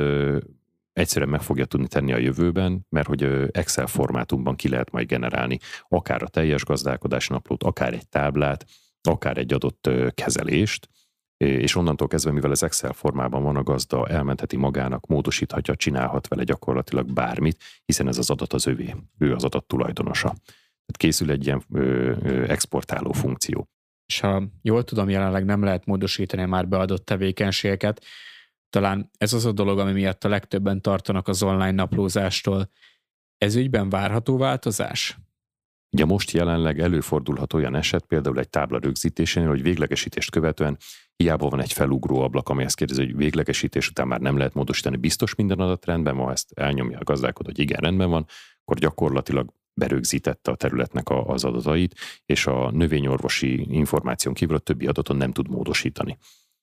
egyszerűen 0.93 1.31
meg 1.31 1.43
fogja 1.43 1.65
tudni 1.65 1.87
tenni 1.89 2.13
a 2.13 2.19
jövőben, 2.19 2.87
mert 2.89 3.07
hogy 3.07 3.23
Excel 3.51 3.87
formátumban 3.87 4.57
ki 4.57 4.69
lehet 4.69 4.91
majd 4.91 5.07
generálni 5.07 5.59
akár 5.89 6.23
a 6.23 6.29
teljes 6.29 6.65
gazdálkodás 6.65 7.29
naplót, 7.29 7.63
akár 7.63 7.93
egy 7.93 8.09
táblát, 8.09 8.67
akár 9.09 9.39
egy 9.39 9.53
adott 9.53 9.91
kezelést, 10.15 10.89
és 11.37 11.75
onnantól 11.75 12.09
kezdve, 12.09 12.33
mivel 12.33 12.51
ez 12.51 12.63
Excel 12.63 12.93
formában 12.93 13.43
van, 13.43 13.57
a 13.57 13.63
gazda 13.63 14.09
elmentheti 14.09 14.57
magának, 14.57 15.07
módosíthatja, 15.07 15.77
csinálhat 15.77 16.29
vele 16.29 16.43
gyakorlatilag 16.43 17.13
bármit, 17.13 17.63
hiszen 17.85 18.09
ez 18.09 18.19
az 18.19 18.31
adat 18.31 18.53
az 18.53 18.67
övé, 18.67 18.95
ő 19.19 19.35
az 19.35 19.45
adat 19.45 19.67
tulajdonosa. 19.67 20.29
Tehát 20.29 20.97
készül 20.97 21.31
egy 21.31 21.47
ilyen 21.47 21.65
exportáló 22.49 23.13
funkció. 23.13 23.69
És 24.07 24.21
ha 24.21 24.43
jól 24.63 24.85
tudom, 24.85 25.09
jelenleg 25.09 25.45
nem 25.45 25.63
lehet 25.63 25.87
módosítani 25.87 26.45
már 26.45 26.69
beadott 26.69 27.05
tevékenységeket, 27.05 28.05
talán 28.73 29.11
ez 29.19 29.33
az 29.33 29.45
a 29.45 29.53
dolog, 29.53 29.79
ami 29.79 29.93
miatt 29.93 30.25
a 30.25 30.29
legtöbben 30.29 30.81
tartanak 30.81 31.29
az 31.29 31.43
online 31.43 31.71
naplózástól. 31.71 32.71
Ez 33.39 33.55
ügyben 33.55 33.89
várható 33.89 34.37
változás? 34.37 35.19
Ugye 35.91 36.05
most 36.05 36.31
jelenleg 36.31 36.81
előfordulhat 36.81 37.53
olyan 37.53 37.75
eset, 37.75 38.05
például 38.05 38.39
egy 38.39 38.49
tábla 38.49 38.79
rögzítésénél, 38.79 39.49
hogy 39.49 39.63
véglegesítést 39.63 40.31
követően 40.31 40.79
hiába 41.17 41.49
van 41.49 41.61
egy 41.61 41.73
felugró 41.73 42.21
ablak, 42.21 42.49
ami 42.49 42.65
azt 42.65 42.77
kérdezi, 42.77 43.05
hogy 43.05 43.17
véglegesítés 43.17 43.89
után 43.89 44.09
már 44.09 44.21
nem 44.21 44.37
lehet 44.37 44.55
módosítani, 44.55 44.97
biztos 44.97 45.35
minden 45.35 45.59
adat 45.59 45.85
rendben 45.85 46.17
van, 46.17 46.31
ezt 46.31 46.53
elnyomja 46.53 46.99
a 46.99 47.05
gazdálkodó, 47.05 47.49
hogy 47.49 47.59
igen, 47.59 47.81
rendben 47.81 48.11
van, 48.11 48.27
akkor 48.61 48.77
gyakorlatilag 48.77 49.53
berögzítette 49.75 50.51
a 50.51 50.57
területnek 50.57 51.11
az 51.11 51.45
adatait, 51.45 51.95
és 52.27 52.47
a 52.47 52.71
növényorvosi 52.71 53.67
információn 53.71 54.35
kívül 54.35 54.57
a 54.57 54.59
többi 54.59 54.87
adaton 54.87 55.17
nem 55.17 55.33
tud 55.33 55.49
módosítani. 55.49 56.19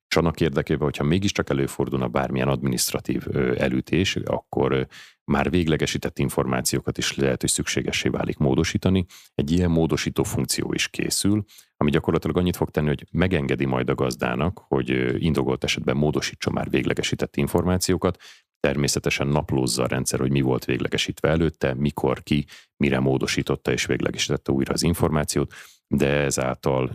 És 0.09 0.15
annak 0.15 0.41
érdekében, 0.41 0.83
hogyha 0.83 1.03
mégiscsak 1.03 1.49
előfordulna 1.49 2.07
bármilyen 2.07 2.47
administratív 2.47 3.23
elütés, 3.57 4.15
akkor 4.15 4.87
már 5.23 5.49
véglegesített 5.49 6.19
információkat 6.19 6.97
is 6.97 7.15
lehet, 7.15 7.41
hogy 7.41 7.49
szükségessé 7.49 8.09
válik 8.09 8.37
módosítani. 8.37 9.05
Egy 9.35 9.51
ilyen 9.51 9.71
módosító 9.71 10.23
funkció 10.23 10.73
is 10.73 10.87
készül, 10.87 11.43
ami 11.77 11.91
gyakorlatilag 11.91 12.37
annyit 12.37 12.55
fog 12.55 12.69
tenni, 12.69 12.87
hogy 12.87 13.07
megengedi 13.11 13.65
majd 13.65 13.89
a 13.89 13.95
gazdának, 13.95 14.65
hogy 14.67 14.89
indokolt 15.23 15.63
esetben 15.63 15.97
módosítsa 15.97 16.51
már 16.51 16.69
véglegesített 16.69 17.35
információkat, 17.35 18.17
természetesen 18.59 19.27
naplózza 19.27 19.83
a 19.83 19.87
rendszer, 19.87 20.19
hogy 20.19 20.31
mi 20.31 20.41
volt 20.41 20.65
véglegesítve 20.65 21.29
előtte, 21.29 21.73
mikor 21.73 22.23
ki, 22.23 22.45
mire 22.77 22.99
módosította 22.99 23.71
és 23.71 23.85
véglegesítette 23.85 24.51
újra 24.51 24.73
az 24.73 24.83
információt, 24.83 25.53
de 25.87 26.07
ezáltal 26.07 26.91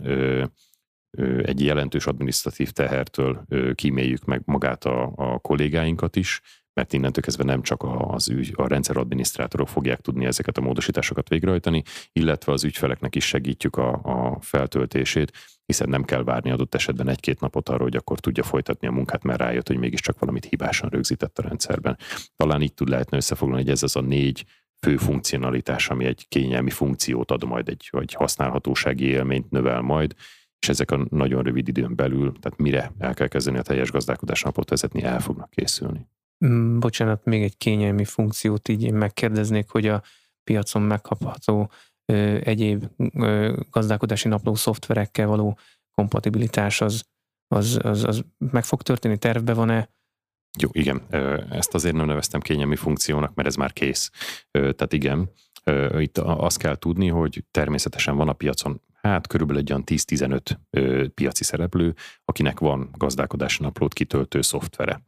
egy 1.43 1.63
jelentős 1.63 2.05
adminisztratív 2.05 2.71
tehertől 2.71 3.45
kíméljük 3.75 4.25
meg 4.25 4.41
magát 4.45 4.85
a, 4.85 5.11
a 5.15 5.39
kollégáinkat 5.39 6.15
is, 6.15 6.41
mert 6.73 6.93
innentől 6.93 7.23
kezdve 7.23 7.43
nem 7.43 7.61
csak 7.61 7.85
az 7.87 8.29
ügy, 8.29 8.53
a 8.55 8.67
rendszeradminisztrátorok 8.67 9.67
fogják 9.67 9.99
tudni 9.99 10.25
ezeket 10.25 10.57
a 10.57 10.61
módosításokat 10.61 11.29
végrehajtani, 11.29 11.83
illetve 12.13 12.51
az 12.51 12.63
ügyfeleknek 12.63 13.15
is 13.15 13.25
segítjük 13.25 13.75
a, 13.75 13.93
a 14.03 14.37
feltöltését, 14.41 15.31
hiszen 15.65 15.89
nem 15.89 16.03
kell 16.03 16.23
várni 16.23 16.51
adott 16.51 16.75
esetben 16.75 17.09
egy-két 17.09 17.39
napot 17.39 17.69
arra, 17.69 17.83
hogy 17.83 17.95
akkor 17.95 18.19
tudja 18.19 18.43
folytatni 18.43 18.87
a 18.87 18.91
munkát, 18.91 19.23
mert 19.23 19.39
rájött, 19.39 19.67
hogy 19.67 19.77
mégiscsak 19.77 20.19
valamit 20.19 20.45
hibásan 20.45 20.89
rögzített 20.89 21.39
a 21.39 21.41
rendszerben. 21.41 21.97
Talán 22.35 22.61
így 22.61 22.73
tud 22.73 22.89
lehetne 22.89 23.17
összefoglalni, 23.17 23.63
hogy 23.63 23.71
ez 23.71 23.83
az 23.83 23.95
a 23.95 24.01
négy 24.01 24.45
fő 24.85 24.97
funkcionalitás, 24.97 25.89
ami 25.89 26.05
egy 26.05 26.25
kényelmi 26.27 26.69
funkciót 26.69 27.31
ad 27.31 27.43
majd, 27.43 27.69
egy, 27.69 27.87
vagy 27.91 28.13
használhatósági 28.13 29.05
élményt 29.05 29.49
növel 29.49 29.81
majd, 29.81 30.15
és 30.65 30.71
ezek 30.71 30.91
a 30.91 31.05
nagyon 31.09 31.43
rövid 31.43 31.67
időn 31.67 31.95
belül, 31.95 32.33
tehát 32.39 32.57
mire 32.59 32.91
el 32.97 33.13
kell 33.13 33.27
kezdeni 33.27 33.57
a 33.57 33.61
teljes 33.61 33.91
gazdálkodás 33.91 34.41
napot 34.41 34.69
vezetni, 34.69 35.03
el 35.03 35.19
fognak 35.19 35.49
készülni. 35.49 36.07
Mm, 36.45 36.79
bocsánat, 36.79 37.25
még 37.25 37.43
egy 37.43 37.57
kényelmi 37.57 38.05
funkciót 38.05 38.67
így 38.67 38.83
én 38.83 38.93
megkérdeznék, 38.93 39.69
hogy 39.69 39.87
a 39.87 40.03
piacon 40.43 40.81
megkapható 40.81 41.71
ö, 42.05 42.39
egyéb 42.43 42.85
ö, 43.13 43.61
gazdálkodási 43.69 44.27
napló 44.27 44.55
szoftverekkel 44.55 45.27
való 45.27 45.57
kompatibilitás 45.91 46.81
az, 46.81 47.03
az, 47.47 47.79
az, 47.81 48.03
az 48.03 48.25
meg 48.37 48.63
fog 48.63 48.81
történni, 48.81 49.17
tervbe 49.17 49.53
van-e? 49.53 49.89
Jó, 50.59 50.69
igen, 50.71 51.01
ezt 51.49 51.73
azért 51.73 51.95
nem 51.95 52.05
neveztem 52.05 52.39
kényelmi 52.39 52.75
funkciónak, 52.75 53.33
mert 53.35 53.47
ez 53.47 53.55
már 53.55 53.73
kész. 53.73 54.11
Tehát 54.51 54.93
igen, 54.93 55.31
itt 55.97 56.17
azt 56.17 56.57
kell 56.57 56.75
tudni, 56.75 57.07
hogy 57.07 57.43
természetesen 57.51 58.15
van 58.15 58.29
a 58.29 58.33
piacon 58.33 58.81
hát 59.09 59.27
körülbelül 59.27 59.61
egy 59.61 59.71
olyan 59.71 59.83
10-15 59.85 61.09
piaci 61.13 61.43
szereplő, 61.43 61.95
akinek 62.25 62.59
van 62.59 62.89
gazdálkodási 62.97 63.63
naplót 63.63 63.93
kitöltő 63.93 64.41
szoftvere 64.41 65.01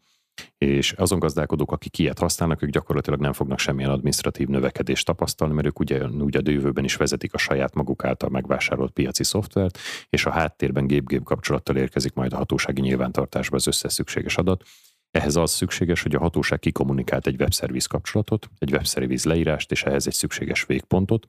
és 0.57 0.91
azon 0.91 1.19
gazdálkodók, 1.19 1.71
akik 1.71 1.97
ilyet 1.97 2.19
használnak, 2.19 2.61
ők 2.61 2.69
gyakorlatilag 2.69 3.19
nem 3.19 3.33
fognak 3.33 3.59
semmilyen 3.59 3.91
administratív 3.91 4.47
növekedést 4.47 5.05
tapasztalni, 5.05 5.53
mert 5.53 5.67
ők 5.67 5.79
ugye 5.79 6.03
a 6.03 6.41
jövőben 6.43 6.83
is 6.83 6.95
vezetik 6.95 7.33
a 7.33 7.37
saját 7.37 7.73
maguk 7.73 8.03
által 8.03 8.29
megvásárolt 8.29 8.91
piaci 8.91 9.23
szoftvert, 9.23 9.79
és 10.09 10.25
a 10.25 10.31
háttérben 10.31 10.87
gép-gép 10.87 11.23
kapcsolattal 11.23 11.75
érkezik 11.75 12.13
majd 12.13 12.33
a 12.33 12.37
hatósági 12.37 12.81
nyilvántartásba 12.81 13.55
az 13.55 13.67
összes 13.67 13.93
szükséges 13.93 14.37
adat. 14.37 14.63
Ehhez 15.11 15.35
az 15.35 15.51
szükséges, 15.51 16.01
hogy 16.01 16.15
a 16.15 16.19
hatóság 16.19 16.59
kikommunikált 16.59 17.27
egy 17.27 17.39
webszerviz 17.39 17.85
kapcsolatot, 17.85 18.49
egy 18.57 18.71
webszerviz 18.71 19.25
leírást, 19.25 19.71
és 19.71 19.83
ehhez 19.83 20.07
egy 20.07 20.13
szükséges 20.13 20.65
végpontot. 20.65 21.27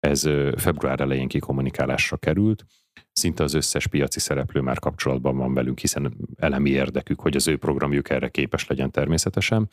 Ez 0.00 0.20
február 0.56 1.00
elején 1.00 1.28
kikommunikálásra 1.28 2.16
került, 2.16 2.64
szinte 3.12 3.42
az 3.42 3.54
összes 3.54 3.86
piaci 3.86 4.20
szereplő 4.20 4.60
már 4.60 4.78
kapcsolatban 4.78 5.36
van 5.36 5.54
velünk, 5.54 5.78
hiszen 5.78 6.16
elemi 6.36 6.70
érdekük, 6.70 7.20
hogy 7.20 7.36
az 7.36 7.48
ő 7.48 7.56
programjuk 7.56 8.10
erre 8.10 8.28
képes 8.28 8.66
legyen 8.66 8.90
természetesen. 8.90 9.68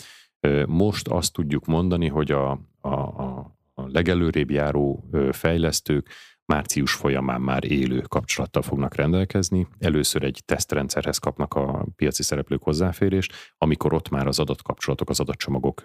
Most 0.65 1.07
azt 1.07 1.33
tudjuk 1.33 1.65
mondani, 1.65 2.07
hogy 2.07 2.31
a, 2.31 2.51
a, 2.79 2.89
a 2.89 3.55
legelőrébb 3.73 4.51
járó 4.51 5.09
fejlesztők 5.31 6.09
március 6.45 6.93
folyamán 6.93 7.41
már 7.41 7.63
élő 7.63 7.99
kapcsolattal 7.99 8.61
fognak 8.61 8.95
rendelkezni. 8.95 9.67
Először 9.79 10.23
egy 10.23 10.41
tesztrendszerhez 10.45 11.17
kapnak 11.17 11.53
a 11.53 11.85
piaci 11.95 12.23
szereplők 12.23 12.63
hozzáférést, 12.63 13.33
amikor 13.57 13.93
ott 13.93 14.09
már 14.09 14.27
az 14.27 14.39
adatkapcsolatok, 14.39 15.09
az 15.09 15.19
adatcsomagok 15.19 15.81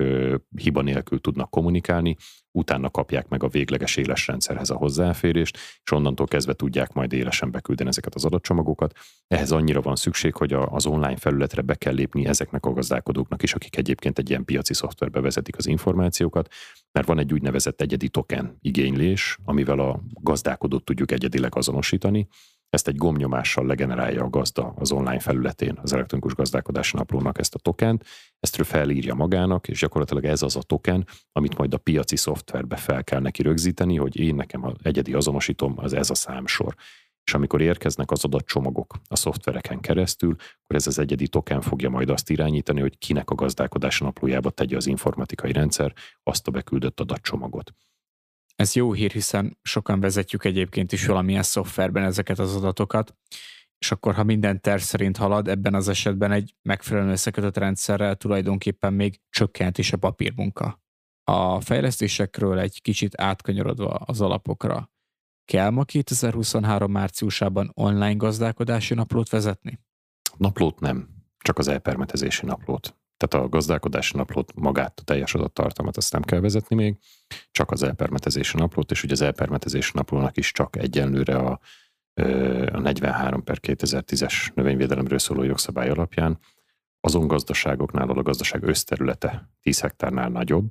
hiba 0.57 0.83
nélkül 0.83 1.21
tudnak 1.21 1.51
kommunikálni, 1.51 2.17
utána 2.53 2.91
kapják 2.91 3.29
meg 3.29 3.43
a 3.43 3.49
végleges 3.49 3.97
éles 3.97 4.27
rendszerhez 4.27 4.71
a 4.71 4.77
hozzáférést, 4.77 5.59
és 5.85 5.93
onnantól 5.93 6.27
kezdve 6.27 6.53
tudják 6.53 6.93
majd 6.93 7.13
élesen 7.13 7.51
beküldeni 7.51 7.89
ezeket 7.89 8.15
az 8.15 8.25
adatcsomagokat. 8.25 8.99
Ehhez 9.27 9.53
annyira 9.53 9.81
van 9.81 9.97
szükség, 9.97 10.35
hogy 10.35 10.53
az 10.53 10.87
online 10.87 11.17
felületre 11.17 11.63
be 11.63 11.75
kell 11.75 11.95
lépni 11.95 12.27
ezeknek 12.27 12.67
a 12.67 12.73
gazdálkodóknak 12.73 13.43
is, 13.43 13.55
akik 13.55 13.77
egyébként 13.77 14.19
egy 14.19 14.31
ilyen 14.31 14.45
piaci 14.45 14.75
szoftverbe 14.75 15.21
vezetik 15.21 15.57
az 15.57 15.67
információkat, 15.67 16.49
mert 16.93 17.07
van 17.07 17.19
egy 17.19 17.33
úgynevezett 17.33 17.81
egyedi 17.81 18.09
token 18.09 18.57
igénylés, 18.61 19.39
amivel 19.45 19.79
a 19.79 20.03
gazdálkodót 20.21 20.85
tudjuk 20.85 21.11
egyedileg 21.11 21.57
azonosítani, 21.57 22.29
ezt 22.73 22.89
egy 22.89 22.97
gomnyomással 22.97 23.67
legenerálja 23.67 24.25
a 24.25 24.29
gazda 24.29 24.75
az 24.77 24.93
online 24.93 25.19
felületén, 25.19 25.79
az 25.83 25.93
elektronikus 25.93 26.35
gazdálkodási 26.35 26.97
naplónak 26.97 27.39
ezt 27.39 27.55
a 27.55 27.59
tokent, 27.59 28.05
ezt 28.41 28.61
ő 28.61 28.63
felírja 28.63 29.15
magának, 29.15 29.69
és 29.69 29.81
gyakorlatilag 29.81 30.25
ez 30.25 30.43
az 30.43 30.57
a 30.57 30.63
token, 30.63 31.07
amit 31.33 31.57
majd 31.57 31.75
a 31.75 31.79
piaci 31.79 32.17
szoftverbe 32.17 32.77
fel 32.77 33.05
kell 33.05 33.21
neki 33.21 33.43
rögzíteni, 33.43 33.97
hogy 33.97 34.19
én 34.19 34.35
nekem 34.35 34.65
az 34.65 34.73
egyedi 34.83 35.13
azonosítom, 35.13 35.75
az 35.77 35.93
ez 35.93 36.11
a 36.11 36.15
számsor. 36.15 36.75
És 37.25 37.35
amikor 37.35 37.61
érkeznek 37.61 38.11
az 38.11 38.25
adatcsomagok 38.25 38.95
a 39.09 39.17
szoftvereken 39.17 39.81
keresztül, 39.81 40.37
akkor 40.63 40.77
ez 40.77 40.87
az 40.87 40.99
egyedi 40.99 41.29
token 41.29 41.61
fogja 41.61 41.91
majd 41.91 42.11
azt 42.11 42.31
irányítani, 42.31 42.81
hogy 42.81 42.99
kinek 42.99 43.31
a 43.31 43.35
gazdálkodási 43.35 44.05
naplójába 44.05 44.51
tegye 44.51 44.77
az 44.77 44.87
informatikai 44.87 45.53
rendszer 45.53 45.93
azt 46.23 46.49
a 46.49 46.51
beküldött 46.51 47.01
adatcsomagot. 47.01 47.73
Ez 48.57 48.75
jó 48.75 48.93
hír, 48.93 49.11
hiszen 49.11 49.59
sokan 49.63 50.01
vezetjük 50.01 50.45
egyébként 50.45 50.93
is 50.93 51.07
valamilyen 51.07 51.43
szoftverben 51.43 52.05
ezeket 52.05 52.39
az 52.39 52.55
adatokat, 52.55 53.15
és 53.79 53.91
akkor, 53.91 54.15
ha 54.15 54.25
minden 54.25 54.61
terv 54.61 54.81
szerint 54.81 55.17
halad, 55.17 55.49
ebben 55.49 55.75
az 55.75 55.89
esetben 55.89 56.33
egy 56.33 56.55
megfelelően 56.63 57.13
összekötött 57.13 57.57
rendszerrel 57.57 58.17
tulajdonképpen 58.17 58.93
még 58.93 59.21
csökkent 59.31 59.79
is 59.79 59.93
a 59.93 59.97
papírmunka. 59.97 60.83
A 61.25 61.61
fejlesztésekről 61.61 62.59
egy 62.59 62.83
kicsit 62.83 63.21
átkanyarodva 63.21 63.91
az 63.91 64.21
alapokra, 64.21 64.91
kell 65.45 65.71
ma 65.71 65.85
2023 65.85 66.93
márciusában 66.93 67.71
online 67.75 68.15
gazdálkodási 68.15 68.95
naplót 68.95 69.29
vezetni? 69.29 69.81
Naplót 70.37 70.81
nem, 70.81 71.09
csak 71.39 71.59
az 71.59 71.69
elpermetezési 71.69 72.47
naplót. 72.47 72.97
Tehát 73.27 73.47
a 73.47 73.49
gazdálkodási 73.49 74.17
naplót, 74.17 74.55
magát, 74.55 75.01
a 75.01 75.05
teljes 75.05 75.35
adattartalmat 75.35 75.97
azt 75.97 76.13
nem 76.13 76.23
kell 76.23 76.41
vezetni 76.41 76.77
még, 76.77 76.97
csak 77.51 77.71
az 77.71 77.83
elpermetezési 77.83 78.57
naplót, 78.57 78.91
és 78.91 79.03
ugye 79.03 79.13
az 79.13 79.21
elpermetezési 79.21 79.91
naplónak 79.95 80.37
is 80.37 80.53
csak 80.53 80.77
egyenlőre 80.77 81.37
a, 81.37 81.61
a 82.73 82.79
43 82.79 83.45
per 83.45 83.59
2010-es 83.63 84.55
növényvédelemről 84.55 85.19
szóló 85.19 85.43
jogszabály 85.43 85.89
alapján. 85.89 86.39
Azon 87.01 87.27
gazdaságoknál, 87.27 88.03
ahol 88.05 88.19
a 88.19 88.23
gazdaság 88.23 88.63
összterülete 88.63 89.51
10 89.61 89.81
hektárnál 89.81 90.29
nagyobb, 90.29 90.71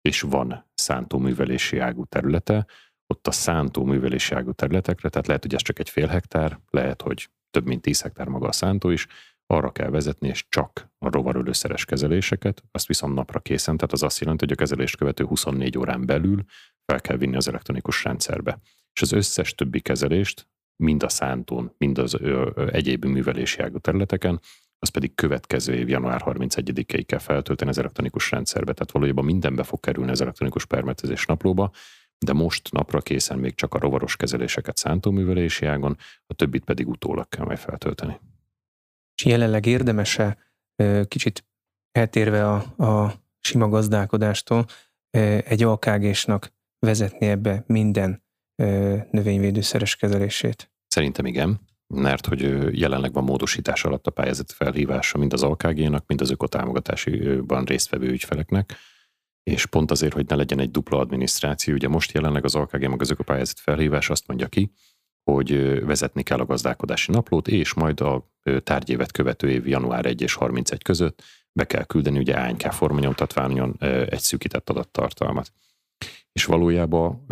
és 0.00 0.20
van 0.20 0.70
szántóművelési 0.74 1.78
ágú 1.78 2.04
területe, 2.04 2.66
ott 3.06 3.26
a 3.26 3.32
szántóművelési 3.32 4.34
ágú 4.34 4.52
területekre, 4.52 5.08
tehát 5.08 5.26
lehet, 5.26 5.42
hogy 5.42 5.54
ez 5.54 5.62
csak 5.62 5.78
egy 5.78 5.88
fél 5.88 6.06
hektár, 6.06 6.60
lehet, 6.70 7.02
hogy 7.02 7.30
több 7.50 7.66
mint 7.66 7.82
10 7.82 8.02
hektár 8.02 8.28
maga 8.28 8.48
a 8.48 8.52
szántó 8.52 8.88
is, 8.88 9.06
arra 9.46 9.72
kell 9.72 9.90
vezetni, 9.90 10.28
és 10.28 10.46
csak 10.48 10.89
a 11.10 11.16
rovarölőszeres 11.16 11.84
kezeléseket, 11.84 12.62
azt 12.72 12.86
viszont 12.86 13.14
napra 13.14 13.40
készen, 13.40 13.76
tehát 13.76 13.92
az 13.92 14.02
azt 14.02 14.20
jelenti, 14.20 14.44
hogy 14.44 14.52
a 14.52 14.58
kezelést 14.58 14.96
követő 14.96 15.24
24 15.24 15.78
órán 15.78 16.06
belül 16.06 16.44
fel 16.84 17.00
kell 17.00 17.16
vinni 17.16 17.36
az 17.36 17.48
elektronikus 17.48 18.04
rendszerbe. 18.04 18.58
És 18.92 19.02
az 19.02 19.12
összes 19.12 19.54
többi 19.54 19.80
kezelést, 19.80 20.48
mind 20.76 21.02
a 21.02 21.08
szántón, 21.08 21.74
mind 21.78 21.98
az 21.98 22.14
ö, 22.14 22.50
ö, 22.54 22.68
egyéb 22.72 23.04
művelési 23.04 23.60
ágú 23.62 23.78
területeken, 23.78 24.40
az 24.78 24.88
pedig 24.88 25.14
következő 25.14 25.74
év 25.74 25.88
január 25.88 26.22
31-ig 26.24 27.02
kell 27.06 27.18
feltölteni 27.18 27.70
az 27.70 27.78
elektronikus 27.78 28.30
rendszerbe. 28.30 28.72
Tehát 28.72 28.90
valójában 28.90 29.24
mindenbe 29.24 29.62
fog 29.62 29.80
kerülni 29.80 30.10
az 30.10 30.20
elektronikus 30.20 30.66
permetezés 30.66 31.26
naplóba, 31.26 31.70
de 32.18 32.32
most 32.32 32.72
napra 32.72 33.00
készen 33.00 33.38
még 33.38 33.54
csak 33.54 33.74
a 33.74 33.78
rovaros 33.78 34.16
kezeléseket 34.16 34.76
szántóművelési 34.76 35.66
ágon, 35.66 35.96
a 36.26 36.34
többit 36.34 36.64
pedig 36.64 36.88
utólag 36.88 37.28
kell 37.28 37.44
majd 37.44 37.58
feltölteni 37.58 38.20
és 39.20 39.26
jelenleg 39.26 39.66
érdemese 39.66 40.38
kicsit 41.08 41.44
eltérve 41.92 42.48
a, 42.48 42.84
a 42.84 43.12
sima 43.38 43.68
gazdálkodástól 43.68 44.66
egy 45.44 45.62
AKG-snak 45.62 46.52
vezetni 46.78 47.26
ebbe 47.26 47.64
minden 47.66 48.22
növényvédőszeres 49.10 49.96
kezelését? 49.96 50.72
Szerintem 50.86 51.26
igen, 51.26 51.60
mert 51.94 52.26
hogy 52.26 52.40
jelenleg 52.78 53.12
van 53.12 53.24
módosítás 53.24 53.84
alatt 53.84 54.06
a 54.06 54.10
pályázati 54.10 54.52
felhívása 54.56 55.18
mind 55.18 55.32
az 55.32 55.42
AKG-nak, 55.42 56.06
mind 56.06 56.20
az 56.20 56.30
ökotámogatásiban 56.30 57.64
résztvevő 57.64 58.08
ügyfeleknek, 58.08 58.74
és 59.42 59.66
pont 59.66 59.90
azért, 59.90 60.12
hogy 60.12 60.26
ne 60.26 60.34
legyen 60.34 60.60
egy 60.60 60.70
dupla 60.70 60.98
adminisztráció, 60.98 61.74
ugye 61.74 61.88
most 61.88 62.12
jelenleg 62.12 62.44
az 62.44 62.54
AKG 62.54 62.88
meg 62.88 63.00
az 63.00 63.10
ökopályázati 63.10 63.60
felhívás 63.62 64.10
azt 64.10 64.26
mondja 64.26 64.46
ki, 64.48 64.72
hogy 65.24 65.84
vezetni 65.84 66.22
kell 66.22 66.38
a 66.38 66.46
gazdálkodási 66.46 67.12
naplót, 67.12 67.48
és 67.48 67.74
majd 67.74 68.00
a 68.00 68.30
tárgyévet 68.62 69.12
követő 69.12 69.50
év 69.50 69.66
január 69.66 70.06
1 70.06 70.20
és 70.20 70.34
31 70.34 70.82
között 70.82 71.22
be 71.52 71.64
kell 71.64 71.84
küldeni 71.84 72.18
ugye 72.18 72.34
ANK 72.34 72.60
formanyomtatványon 72.60 73.76
egy 74.08 74.20
szűkített 74.20 74.70
adattartalmat. 74.70 75.52
És 76.32 76.44
valójában, 76.44 77.26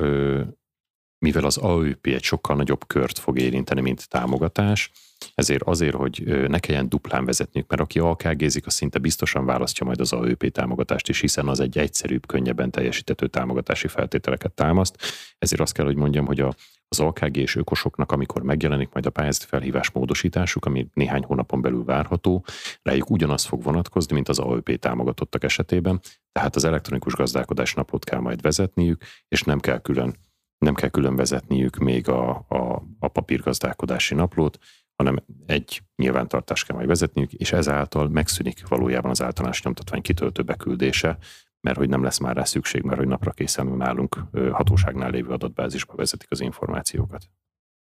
mivel 1.18 1.44
az 1.44 1.56
AÖP 1.56 2.06
egy 2.06 2.22
sokkal 2.22 2.56
nagyobb 2.56 2.86
kört 2.86 3.18
fog 3.18 3.38
érinteni, 3.38 3.80
mint 3.80 4.08
támogatás, 4.08 4.90
ezért 5.34 5.62
azért, 5.62 5.94
hogy 5.94 6.22
ne 6.48 6.58
kelljen 6.58 6.88
duplán 6.88 7.24
vezetniük, 7.24 7.68
mert 7.68 7.82
aki 7.82 7.98
alkg 7.98 8.42
az 8.42 8.60
szinte 8.66 8.98
biztosan 8.98 9.44
választja 9.44 9.86
majd 9.86 10.00
az 10.00 10.12
AÖP 10.12 10.50
támogatást 10.52 11.08
is, 11.08 11.20
hiszen 11.20 11.48
az 11.48 11.60
egy 11.60 11.78
egyszerűbb, 11.78 12.26
könnyebben 12.26 12.70
teljesítető 12.70 13.26
támogatási 13.26 13.88
feltételeket 13.88 14.52
támaszt. 14.52 14.96
Ezért 15.38 15.60
azt 15.60 15.72
kell, 15.72 15.84
hogy 15.84 15.96
mondjam, 15.96 16.26
hogy 16.26 16.40
a 16.40 16.54
az 16.88 17.00
AKG 17.00 17.36
és 17.36 17.56
ökosoknak, 17.56 18.12
amikor 18.12 18.42
megjelenik 18.42 18.92
majd 18.92 19.06
a 19.06 19.10
pályázati 19.10 19.46
felhívás 19.46 19.90
módosításuk, 19.90 20.64
ami 20.64 20.88
néhány 20.94 21.24
hónapon 21.24 21.60
belül 21.60 21.84
várható, 21.84 22.44
rájuk 22.82 23.10
ugyanaz 23.10 23.44
fog 23.44 23.62
vonatkozni, 23.62 24.14
mint 24.14 24.28
az 24.28 24.38
AOP 24.38 24.78
támogatottak 24.78 25.44
esetében, 25.44 26.00
tehát 26.32 26.56
az 26.56 26.64
elektronikus 26.64 27.14
gazdálkodás 27.14 27.74
naplót 27.74 28.04
kell 28.04 28.20
majd 28.20 28.40
vezetniük, 28.40 29.02
és 29.28 29.42
nem 29.42 29.60
kell 29.60 29.80
külön 29.80 30.16
nem 30.58 30.74
kell 30.74 30.88
külön 30.88 31.16
vezetniük 31.16 31.76
még 31.76 32.08
a, 32.08 32.28
a, 32.48 32.82
a 32.98 33.08
papírgazdálkodási 33.08 34.14
naplót, 34.14 34.58
hanem 34.96 35.24
egy 35.46 35.82
nyilvántartást 35.96 36.66
kell 36.66 36.76
majd 36.76 36.88
vezetniük, 36.88 37.32
és 37.32 37.52
ezáltal 37.52 38.08
megszűnik 38.08 38.68
valójában 38.68 39.10
az 39.10 39.22
általános 39.22 39.62
nyomtatvány 39.62 40.02
kitöltő 40.02 40.42
beküldése, 40.42 41.18
mert 41.60 41.76
hogy 41.76 41.88
nem 41.88 42.02
lesz 42.02 42.18
már 42.18 42.36
rá 42.36 42.44
szükség, 42.44 42.82
mert 42.82 42.98
hogy 42.98 43.08
napra 43.08 43.30
készen 43.30 43.66
nálunk 43.66 44.24
hatóságnál 44.52 45.10
lévő 45.10 45.30
adatbázisba 45.30 45.94
vezetik 45.94 46.30
az 46.30 46.40
információkat. 46.40 47.24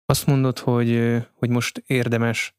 Azt 0.05 0.27
mondod, 0.27 0.59
hogy, 0.59 1.17
hogy 1.33 1.49
most 1.49 1.83
érdemes 1.87 2.57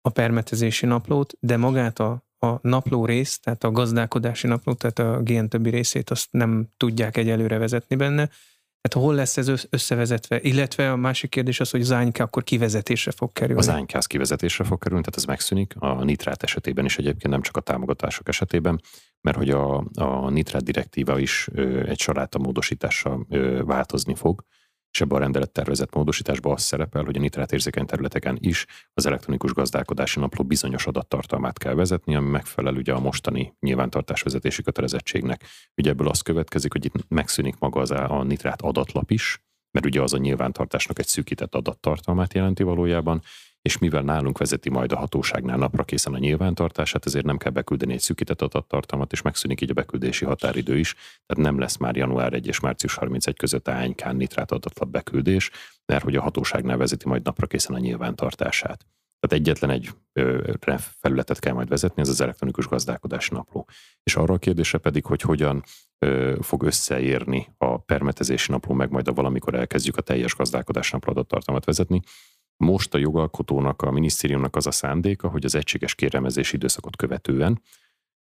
a 0.00 0.10
permetezési 0.10 0.86
naplót, 0.86 1.34
de 1.40 1.56
magát 1.56 1.98
a, 1.98 2.24
a 2.38 2.68
napló 2.68 3.06
részt, 3.06 3.42
tehát 3.42 3.64
a 3.64 3.70
gazdálkodási 3.70 4.46
naplót, 4.46 4.78
tehát 4.78 4.98
a 4.98 5.22
GN 5.22 5.46
többi 5.46 5.70
részét 5.70 6.10
azt 6.10 6.28
nem 6.30 6.68
tudják 6.76 7.16
egyelőre 7.16 7.58
vezetni 7.58 7.96
benne, 7.96 8.30
tehát 8.82 9.06
hol 9.06 9.14
lesz 9.14 9.36
ez 9.36 9.66
összevezetve? 9.70 10.40
Illetve 10.40 10.92
a 10.92 10.96
másik 10.96 11.30
kérdés 11.30 11.60
az, 11.60 11.70
hogy 11.70 11.80
az 11.80 11.90
ANK 11.90 12.18
akkor 12.18 12.44
kivezetésre 12.44 13.10
fog 13.10 13.32
kerülni. 13.32 13.60
Az 13.60 13.68
ANK 13.68 13.90
az 13.94 14.06
kivezetésre 14.06 14.64
fog 14.64 14.78
kerülni, 14.78 15.02
tehát 15.02 15.18
ez 15.18 15.24
megszűnik. 15.24 15.74
A 15.78 16.04
nitrát 16.04 16.42
esetében 16.42 16.84
is 16.84 16.98
egyébként 16.98 17.32
nem 17.32 17.42
csak 17.42 17.56
a 17.56 17.60
támogatások 17.60 18.28
esetében, 18.28 18.80
mert 19.22 19.36
hogy 19.36 19.50
a, 19.50 19.84
a 19.94 20.30
nitrát 20.30 20.64
direktíva 20.64 21.18
is 21.18 21.48
ö, 21.52 21.86
egy 21.88 21.98
saráta 22.00 22.38
módosítással 22.38 23.26
ö, 23.28 23.62
változni 23.64 24.14
fog 24.14 24.44
és 24.92 25.00
ebben 25.00 25.16
a 25.16 25.20
rendelettervezett 25.20 25.94
módosításban 25.94 26.52
az 26.52 26.62
szerepel, 26.62 27.04
hogy 27.04 27.16
a 27.16 27.20
nitrát 27.20 27.52
érzékeny 27.52 27.86
területeken 27.86 28.38
is 28.40 28.66
az 28.94 29.06
elektronikus 29.06 29.52
gazdálkodási 29.52 30.20
napló 30.20 30.44
bizonyos 30.44 30.86
adattartalmát 30.86 31.58
kell 31.58 31.74
vezetni, 31.74 32.14
ami 32.14 32.28
megfelel 32.28 32.74
ugye 32.74 32.92
a 32.92 33.00
mostani 33.00 33.54
nyilvántartásvezetési 33.60 34.62
kötelezettségnek. 34.62 35.44
Ugye 35.76 35.90
ebből 35.90 36.08
az 36.08 36.20
következik, 36.20 36.72
hogy 36.72 36.84
itt 36.84 37.08
megszűnik 37.08 37.58
maga 37.58 37.80
az 37.80 37.90
a 37.90 38.22
nitrát 38.22 38.62
adatlap 38.62 39.10
is, 39.10 39.44
mert 39.70 39.86
ugye 39.86 40.02
az 40.02 40.12
a 40.12 40.18
nyilvántartásnak 40.18 40.98
egy 40.98 41.06
szűkített 41.06 41.54
adattartalmát 41.54 42.34
jelenti 42.34 42.62
valójában, 42.62 43.22
és 43.62 43.78
mivel 43.78 44.02
nálunk 44.02 44.38
vezeti 44.38 44.70
majd 44.70 44.92
a 44.92 44.96
hatóságnál 44.96 45.56
napra 45.56 45.84
készen 45.84 46.14
a 46.14 46.18
nyilvántartását, 46.18 47.06
ezért 47.06 47.24
nem 47.24 47.36
kell 47.36 47.52
beküldeni 47.52 47.92
egy 47.92 48.00
szűkített 48.00 48.42
adattartalmat, 48.42 49.12
és 49.12 49.22
megszűnik 49.22 49.60
így 49.60 49.70
a 49.70 49.74
beküldési 49.74 50.24
határidő 50.24 50.78
is, 50.78 50.94
tehát 51.26 51.50
nem 51.50 51.58
lesz 51.58 51.76
már 51.76 51.96
január 51.96 52.32
1 52.32 52.46
és 52.46 52.60
március 52.60 52.94
31 52.94 53.36
között 53.36 53.68
ANK 53.68 54.12
nitrát 54.12 54.52
adatlap 54.52 54.88
beküldés, 54.88 55.50
mert 55.86 56.04
hogy 56.04 56.16
a 56.16 56.22
hatóságnál 56.22 56.76
vezeti 56.76 57.08
majd 57.08 57.24
napra 57.24 57.46
készen 57.46 57.74
a 57.74 57.78
nyilvántartását. 57.78 58.86
Tehát 59.20 59.46
egyetlen 59.46 59.70
egy 59.70 59.90
ö, 60.12 60.52
felületet 61.00 61.38
kell 61.38 61.52
majd 61.52 61.68
vezetni, 61.68 62.02
ez 62.02 62.08
az 62.08 62.20
elektronikus 62.20 62.66
gazdálkodási 62.66 63.34
napló. 63.34 63.68
És 64.02 64.16
arra 64.16 64.34
a 64.34 64.38
kérdésre 64.38 64.78
pedig, 64.78 65.04
hogy 65.04 65.20
hogyan 65.20 65.62
fog 66.40 66.62
összeérni 66.62 67.54
a 67.58 67.78
permetezési 67.78 68.50
napló, 68.50 68.74
meg 68.74 68.90
majd 68.90 69.08
a 69.08 69.12
valamikor 69.12 69.54
elkezdjük 69.54 69.96
a 69.96 70.00
teljes 70.00 70.34
gazdálkodási 70.34 70.90
napló 70.92 71.12
adattartalmat 71.12 71.64
vezetni. 71.64 72.00
Most 72.64 72.94
a 72.94 72.98
jogalkotónak, 72.98 73.82
a 73.82 73.90
minisztériumnak 73.90 74.56
az 74.56 74.66
a 74.66 74.70
szándéka, 74.70 75.28
hogy 75.28 75.44
az 75.44 75.54
egységes 75.54 75.94
kérelmezési 75.94 76.54
időszakot 76.56 76.96
követően, 76.96 77.62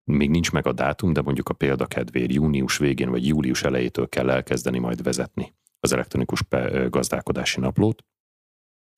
még 0.04 0.30
nincs 0.30 0.52
meg 0.52 0.68
a 0.68 0.72
dátum, 0.72 1.14
de 1.14 1.22
mondjuk 1.22 1.50
a 1.50 1.54
példa 1.54 1.86
kedvéért 1.86 2.34
június 2.34 2.78
végén 2.78 3.10
vagy 3.10 3.28
július 3.28 3.64
elejétől 3.64 4.10
kell 4.10 4.30
elkezdeni 4.30 4.80
majd 4.80 5.04
vezetni 5.04 5.56
az 5.80 5.94
elektronikus 5.94 6.42
gazdálkodási 6.90 7.60
naplót. 7.60 8.04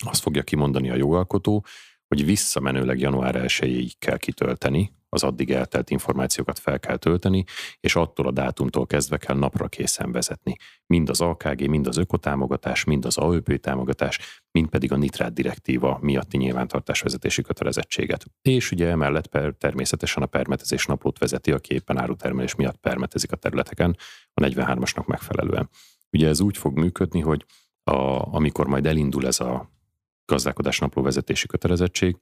Azt 0.05 0.21
fogja 0.21 0.43
kimondani 0.43 0.89
a 0.89 0.95
jogalkotó, 0.95 1.65
hogy 2.07 2.25
visszamenőleg 2.25 2.99
január 2.99 3.35
1 3.35 3.95
kell 3.99 4.17
kitölteni 4.17 4.93
az 5.15 5.23
addig 5.23 5.51
eltelt 5.51 5.89
információkat 5.89 6.59
fel 6.59 6.79
kell 6.79 6.97
tölteni, 6.97 7.43
és 7.79 7.95
attól 7.95 8.27
a 8.27 8.31
dátumtól 8.31 8.85
kezdve 8.85 9.17
kell 9.17 9.35
napra 9.35 9.67
készen 9.67 10.11
vezetni. 10.11 10.55
Mind 10.85 11.09
az 11.09 11.21
AKG, 11.21 11.67
mind 11.67 11.87
az 11.87 11.97
ökotámogatás, 11.97 12.83
mind 12.83 13.05
az 13.05 13.17
AÖP 13.17 13.59
támogatás, 13.59 14.19
mind 14.51 14.69
pedig 14.69 14.91
a 14.91 14.97
nitrát 14.97 15.33
direktíva 15.33 15.97
miatti 16.01 16.37
nyilvántartásvezetési 16.37 17.41
kötelezettséget. 17.41 18.25
És 18.41 18.71
ugye 18.71 18.89
emellett 18.89 19.27
per, 19.27 19.53
természetesen 19.57 20.23
a 20.23 20.25
permetezés 20.25 20.85
naplót 20.85 21.17
vezeti, 21.17 21.51
aki 21.51 21.73
éppen 21.73 21.97
árutermelés 21.97 22.55
miatt 22.55 22.77
permetezik 22.77 23.31
a 23.31 23.35
területeken 23.35 23.97
a 24.33 24.41
43-asnak 24.41 25.05
megfelelően. 25.05 25.69
Ugye 26.11 26.27
ez 26.27 26.39
úgy 26.39 26.57
fog 26.57 26.77
működni, 26.77 27.19
hogy 27.19 27.45
a, 27.83 27.95
amikor 28.35 28.67
majd 28.67 28.85
elindul 28.85 29.27
ez 29.27 29.39
a 29.39 29.73
gazdálkodás 30.25 30.79
napló 30.79 31.01
vezetési 31.01 31.47
kötelezettség, 31.47 32.17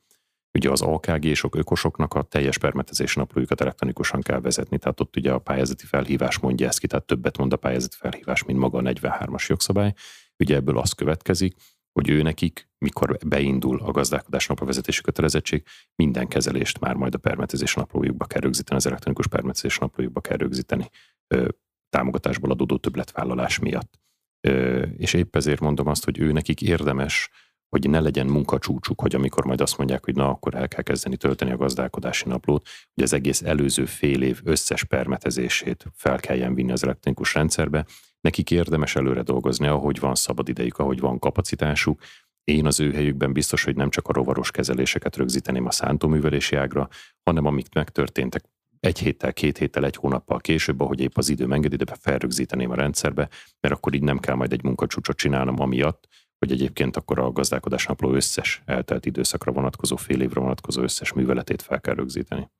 ugye 0.54 0.70
az 0.70 0.82
AKG 0.82 1.26
és 1.26 1.44
ökosoknak 1.52 2.14
a 2.14 2.22
teljes 2.22 2.58
permetezés 2.58 3.16
naplójukat 3.16 3.62
elektronikusan 3.62 4.22
kell 4.22 4.40
vezetni, 4.40 4.78
tehát 4.78 5.00
ott 5.00 5.16
ugye 5.16 5.32
a 5.32 5.40
pályázati 5.40 5.86
felhívás 5.86 6.40
mondja 6.40 6.68
ezt 6.68 6.80
ki, 6.80 6.88
tehát 6.88 7.06
többet 7.06 7.38
mond 7.38 7.54
a 7.54 7.58
pályázati 7.58 7.96
felhívás, 8.00 8.44
mint 8.44 8.60
maga 8.60 8.78
a 8.78 8.82
43-as 8.82 9.48
jogszabály. 9.48 9.94
Ugye 10.38 10.56
ebből 10.56 10.78
az 10.78 10.92
következik, 10.92 11.56
hogy 11.92 12.10
ő 12.10 12.22
nekik, 12.22 12.70
mikor 12.78 13.18
beindul 13.26 13.80
a 13.80 13.92
gazdálkodás 13.92 14.48
naplóvezetési 14.48 15.02
kötelezettség, 15.02 15.64
minden 15.96 16.28
kezelést 16.28 16.80
már 16.80 16.96
majd 16.96 17.14
a 17.14 17.18
permetezés 17.18 17.74
naplójukba 17.74 18.26
kell 18.26 18.42
rögzíteni, 18.42 18.78
az 18.78 18.86
elektronikus 18.86 19.28
permetezés 19.28 19.78
naplójukba 19.78 20.22
kell 20.22 20.38
rögzíteni 20.38 20.90
ö, 21.28 21.48
támogatásból 21.90 22.52
adódó 22.52 22.78
többletvállalás 22.78 23.60
miatt. 23.60 24.00
Ö, 24.48 24.82
és 24.82 25.14
épp 25.14 25.36
ezért 25.36 25.60
mondom 25.60 25.88
azt, 25.88 26.04
hogy 26.04 26.20
ő 26.20 26.32
nekik 26.32 26.62
érdemes 26.62 27.30
hogy 27.74 27.90
ne 27.90 28.00
legyen 28.00 28.26
munkacsúcsuk, 28.26 29.02
hogy 29.02 29.16
amikor 29.16 29.46
majd 29.46 29.62
azt 29.62 29.78
mondják, 29.78 30.06
hogy 30.06 30.16
na, 30.16 30.30
akkor 30.30 30.56
el 30.56 30.68
kell 30.68 30.82
kezdeni 30.82 31.18
tölteni 31.18 31.52
a 31.52 31.58
gazdálkodási 31.58 32.28
naplót, 32.28 32.68
hogy 32.94 33.04
az 33.04 33.14
egész 33.14 33.42
előző 33.42 33.86
fél 33.86 34.22
év 34.22 34.42
összes 34.44 34.84
permetezését 34.84 35.86
fel 35.94 36.20
kelljen 36.20 36.54
vinni 36.54 36.72
az 36.72 36.84
elektronikus 36.84 37.34
rendszerbe. 37.34 37.86
Nekik 38.22 38.52
érdemes 38.52 38.96
előre 38.96 39.22
dolgozni, 39.22 39.68
ahogy 39.68 40.00
van 40.00 40.16
szabad 40.16 40.50
idejük, 40.50 40.78
ahogy 40.78 41.00
van 41.00 41.20
kapacitásuk. 41.20 42.02
Én 42.44 42.66
az 42.66 42.80
ő 42.80 42.92
helyükben 42.92 43.34
biztos, 43.34 43.64
hogy 43.64 43.76
nem 43.76 43.90
csak 43.90 44.08
a 44.08 44.14
rovaros 44.14 44.52
kezeléseket 44.52 45.16
rögzíteném 45.16 45.66
a 45.66 45.72
szántóművelési 45.72 46.56
ágra, 46.56 46.88
hanem 47.24 47.46
amik 47.46 47.74
megtörténtek 47.74 48.44
egy 48.80 49.00
héttel, 49.00 49.34
két 49.34 49.58
héttel, 49.58 49.86
egy 49.86 49.96
hónappal 49.96 50.40
később, 50.40 50.82
ahogy 50.82 51.00
épp 51.00 51.18
az 51.18 51.30
idő 51.30 51.48
engedi, 51.50 51.76
de 51.76 51.96
felrögzíteném 52.00 52.72
a 52.72 52.76
rendszerbe, 52.76 53.30
mert 53.60 53.74
akkor 53.74 53.94
így 53.94 54.04
nem 54.04 54.20
kell 54.20 54.36
majd 54.36 54.54
egy 54.54 54.64
munkacsúcsot 54.64 55.18
csinálnom, 55.18 55.60
amiatt, 55.60 56.08
hogy 56.44 56.52
egyébként 56.52 56.98
akkor 56.98 57.20
a 57.20 57.32
gazdálkodás 57.32 57.86
napló 57.86 58.14
összes 58.14 58.62
eltelt 58.66 59.06
időszakra 59.06 59.52
vonatkozó, 59.52 59.96
fél 59.96 60.22
évre 60.22 60.40
vonatkozó 60.40 60.82
összes 60.82 61.14
műveletét 61.14 61.62
fel 61.62 61.82
kell 61.82 61.94
rögzíteni. 61.94 62.52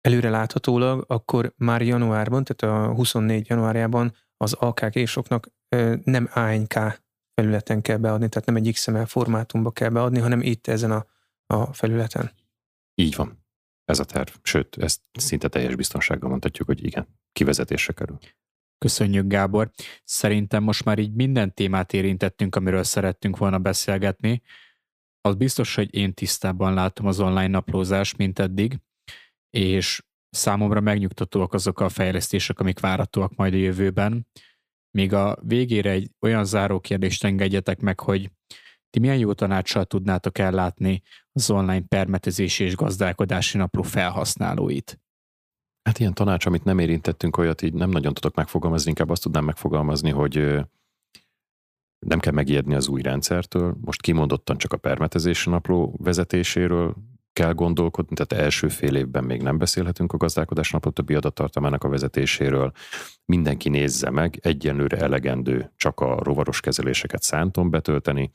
Előre 0.00 0.30
láthatólag 0.30 1.04
akkor 1.08 1.52
már 1.56 1.82
januárban, 1.82 2.44
tehát 2.44 2.76
a 2.76 2.94
24 2.94 3.48
januárjában 3.48 4.16
az 4.36 4.52
AKG-soknak 4.52 5.48
nem 6.04 6.30
ANK 6.34 6.74
felületen 7.34 7.82
kell 7.82 7.96
beadni, 7.96 8.28
tehát 8.28 8.46
nem 8.46 8.56
egy 8.56 8.72
XML 8.72 9.06
formátumba 9.06 9.70
kell 9.70 9.88
beadni, 9.88 10.18
hanem 10.18 10.40
itt 10.40 10.66
ezen 10.66 10.90
a, 10.90 11.06
a 11.46 11.72
felületen. 11.72 12.30
Így 12.94 13.14
van. 13.14 13.44
Ez 13.84 13.98
a 13.98 14.04
terv. 14.04 14.28
Sőt, 14.42 14.76
ezt 14.76 15.00
szinte 15.12 15.48
teljes 15.48 15.74
biztonsággal 15.74 16.30
mondhatjuk, 16.30 16.68
hogy 16.68 16.84
igen, 16.84 17.06
kivezetésre 17.32 17.92
kerül. 17.92 18.18
Köszönjük, 18.84 19.26
Gábor. 19.26 19.70
Szerintem 20.04 20.62
most 20.62 20.84
már 20.84 20.98
így 20.98 21.14
minden 21.14 21.54
témát 21.54 21.92
érintettünk, 21.92 22.56
amiről 22.56 22.82
szerettünk 22.82 23.36
volna 23.36 23.58
beszélgetni. 23.58 24.42
Az 25.20 25.34
biztos, 25.34 25.74
hogy 25.74 25.94
én 25.94 26.14
tisztában 26.14 26.74
látom 26.74 27.06
az 27.06 27.20
online 27.20 27.46
naplózást, 27.46 28.16
mint 28.16 28.38
eddig, 28.38 28.78
és 29.50 30.02
számomra 30.30 30.80
megnyugtatóak 30.80 31.52
azok 31.52 31.80
a 31.80 31.88
fejlesztések, 31.88 32.60
amik 32.60 32.80
várhatóak 32.80 33.34
majd 33.34 33.54
a 33.54 33.56
jövőben. 33.56 34.26
Még 34.90 35.12
a 35.12 35.38
végére 35.42 35.90
egy 35.90 36.10
olyan 36.20 36.44
záró 36.44 36.80
kérdést 36.80 37.24
engedjetek 37.24 37.80
meg, 37.80 38.00
hogy 38.00 38.30
ti 38.90 38.98
milyen 38.98 39.18
jó 39.18 39.32
tanácssal 39.32 39.84
tudnátok 39.84 40.38
ellátni 40.38 41.02
az 41.32 41.50
online 41.50 41.86
permetezési 41.88 42.64
és 42.64 42.76
gazdálkodási 42.76 43.58
napló 43.58 43.82
felhasználóit? 43.82 45.00
Hát 45.82 45.98
ilyen 45.98 46.14
tanács, 46.14 46.46
amit 46.46 46.64
nem 46.64 46.78
érintettünk, 46.78 47.36
olyat 47.36 47.62
így 47.62 47.74
nem 47.74 47.90
nagyon 47.90 48.14
tudok 48.14 48.34
megfogalmazni, 48.34 48.88
inkább 48.88 49.10
azt 49.10 49.22
tudnám 49.22 49.44
megfogalmazni, 49.44 50.10
hogy 50.10 50.64
nem 52.06 52.18
kell 52.18 52.32
megijedni 52.32 52.74
az 52.74 52.88
új 52.88 53.02
rendszertől. 53.02 53.76
Most 53.80 54.02
kimondottan 54.02 54.58
csak 54.58 54.72
a 54.72 54.76
permetezési 54.76 55.50
napló 55.50 55.94
vezetéséről 55.98 56.96
kell 57.32 57.52
gondolkodni, 57.52 58.16
tehát 58.16 58.44
első 58.44 58.68
fél 58.68 58.94
évben 58.94 59.24
még 59.24 59.42
nem 59.42 59.58
beszélhetünk 59.58 60.12
a 60.12 60.16
gazdálkodás 60.16 60.70
napló 60.70 60.90
többi 60.90 61.14
adattartalmának 61.14 61.84
a 61.84 61.88
vezetéséről. 61.88 62.72
Mindenki 63.24 63.68
nézze 63.68 64.10
meg, 64.10 64.38
egyenlőre 64.42 64.96
elegendő 64.96 65.72
csak 65.76 66.00
a 66.00 66.18
rovaros 66.22 66.60
kezeléseket 66.60 67.22
szánton 67.22 67.70
betölteni, 67.70 68.30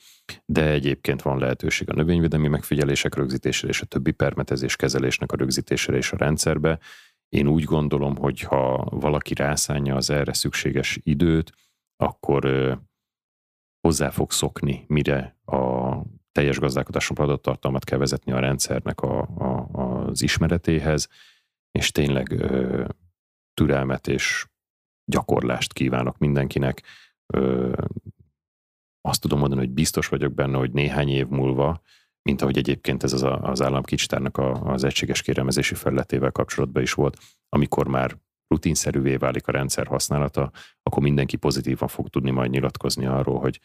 de 0.45 0.69
egyébként 0.69 1.21
van 1.21 1.39
lehetőség 1.39 1.89
a 1.89 1.93
növényvédelmi 1.93 2.47
megfigyelések 2.47 3.15
rögzítésére 3.15 3.71
és 3.71 3.81
a 3.81 3.85
többi 3.85 4.11
permetezés 4.11 4.75
kezelésnek 4.75 5.31
a 5.31 5.35
rögzítésére 5.35 5.97
és 5.97 6.11
a 6.11 6.17
rendszerbe, 6.17 6.79
én 7.29 7.47
úgy 7.47 7.63
gondolom, 7.63 8.15
hogy 8.15 8.39
ha 8.39 8.87
valaki 8.89 9.33
rászánja 9.33 9.95
az 9.95 10.09
erre 10.09 10.33
szükséges 10.33 10.99
időt, 11.03 11.53
akkor 11.95 12.45
hozzá 13.87 14.09
fog 14.09 14.31
szokni, 14.31 14.85
mire 14.87 15.37
a 15.45 16.01
teljes 16.31 16.59
gazdálkodásra 16.59 17.23
adattartalmat 17.23 17.83
kell 17.83 17.97
vezetni 17.97 18.31
a 18.31 18.39
rendszernek 18.39 19.01
a, 19.01 19.21
a, 19.21 19.67
az 20.07 20.21
ismeretéhez, 20.21 21.09
és 21.71 21.91
tényleg 21.91 22.31
ö, 22.31 22.85
türelmet 23.53 24.07
és 24.07 24.47
gyakorlást 25.11 25.73
kívánok 25.73 26.17
mindenkinek. 26.17 26.83
Ö, 27.33 27.73
azt 29.01 29.21
tudom 29.21 29.39
mondani, 29.39 29.61
hogy 29.61 29.71
biztos 29.71 30.07
vagyok 30.07 30.33
benne, 30.33 30.57
hogy 30.57 30.71
néhány 30.71 31.09
év 31.09 31.27
múlva, 31.27 31.81
mint 32.29 32.41
ahogy 32.41 32.57
egyébként 32.57 33.03
ez 33.03 33.13
az, 33.13 33.23
a, 33.23 33.41
az 33.41 33.61
államkincstárnak 33.61 34.37
a, 34.37 34.51
az 34.51 34.83
egységes 34.83 35.21
kérelmezési 35.21 35.75
felületével 35.75 36.31
kapcsolatban 36.31 36.83
is 36.83 36.93
volt, 36.93 37.17
amikor 37.49 37.87
már 37.87 38.17
rutinszerűvé 38.47 39.15
válik 39.15 39.47
a 39.47 39.51
rendszer 39.51 39.87
használata, 39.87 40.51
akkor 40.83 41.03
mindenki 41.03 41.35
pozitívan 41.37 41.87
fog 41.87 42.07
tudni 42.09 42.31
majd 42.31 42.51
nyilatkozni 42.51 43.05
arról, 43.05 43.39
hogy 43.39 43.59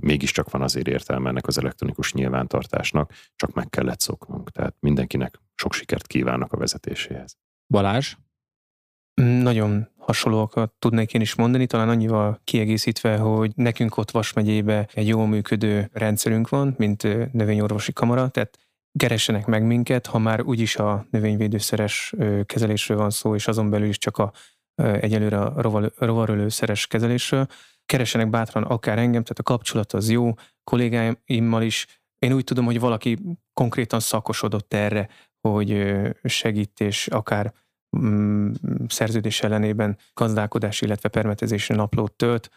mégiscsak 0.00 0.50
van 0.50 0.62
azért 0.62 0.88
értelme 0.88 1.28
ennek 1.28 1.46
az 1.46 1.58
elektronikus 1.58 2.12
nyilvántartásnak, 2.12 3.12
csak 3.36 3.54
meg 3.54 3.68
kellett 3.68 4.00
szoknunk. 4.00 4.50
Tehát 4.50 4.76
mindenkinek 4.80 5.40
sok 5.54 5.72
sikert 5.72 6.06
kívánok 6.06 6.52
a 6.52 6.56
vezetéséhez. 6.56 7.36
Balázs? 7.66 8.16
Nagyon 9.22 9.88
hasonlóakat 9.98 10.72
tudnék 10.78 11.14
én 11.14 11.20
is 11.20 11.34
mondani, 11.34 11.66
talán 11.66 11.88
annyival 11.88 12.40
kiegészítve, 12.44 13.16
hogy 13.16 13.52
nekünk 13.54 13.96
ott 13.96 14.10
Vas 14.10 14.32
megyébe 14.32 14.88
egy 14.94 15.08
jól 15.08 15.26
működő 15.26 15.90
rendszerünk 15.92 16.48
van, 16.48 16.74
mint 16.78 17.32
növényorvosi 17.32 17.92
kamara, 17.92 18.28
tehát 18.28 18.58
keressenek 18.98 19.46
meg 19.46 19.66
minket, 19.66 20.06
ha 20.06 20.18
már 20.18 20.42
úgyis 20.42 20.76
a 20.76 21.06
növényvédőszeres 21.10 22.14
kezelésről 22.44 22.96
van 22.96 23.10
szó, 23.10 23.34
és 23.34 23.48
azon 23.48 23.70
belül 23.70 23.88
is 23.88 23.98
csak 23.98 24.18
a 24.18 24.32
egyelőre 24.74 25.38
a 25.38 25.62
rovarölőszeres 25.98 26.86
kezelésről, 26.86 27.46
keresenek 27.86 28.30
bátran 28.30 28.62
akár 28.62 28.98
engem, 28.98 29.22
tehát 29.22 29.38
a 29.38 29.42
kapcsolat 29.42 29.92
az 29.92 30.10
jó, 30.10 30.34
kollégáimmal 30.64 31.62
is. 31.62 31.86
Én 32.18 32.32
úgy 32.32 32.44
tudom, 32.44 32.64
hogy 32.64 32.80
valaki 32.80 33.18
konkrétan 33.52 34.00
szakosodott 34.00 34.74
erre, 34.74 35.08
hogy 35.48 35.92
segít, 36.24 36.80
és 36.80 37.06
akár 37.06 37.52
szerződés 38.88 39.40
ellenében 39.40 39.96
gazdálkodás, 40.14 40.80
illetve 40.80 41.08
permetezési 41.08 41.72
naplót 41.72 42.12
tölt. 42.12 42.50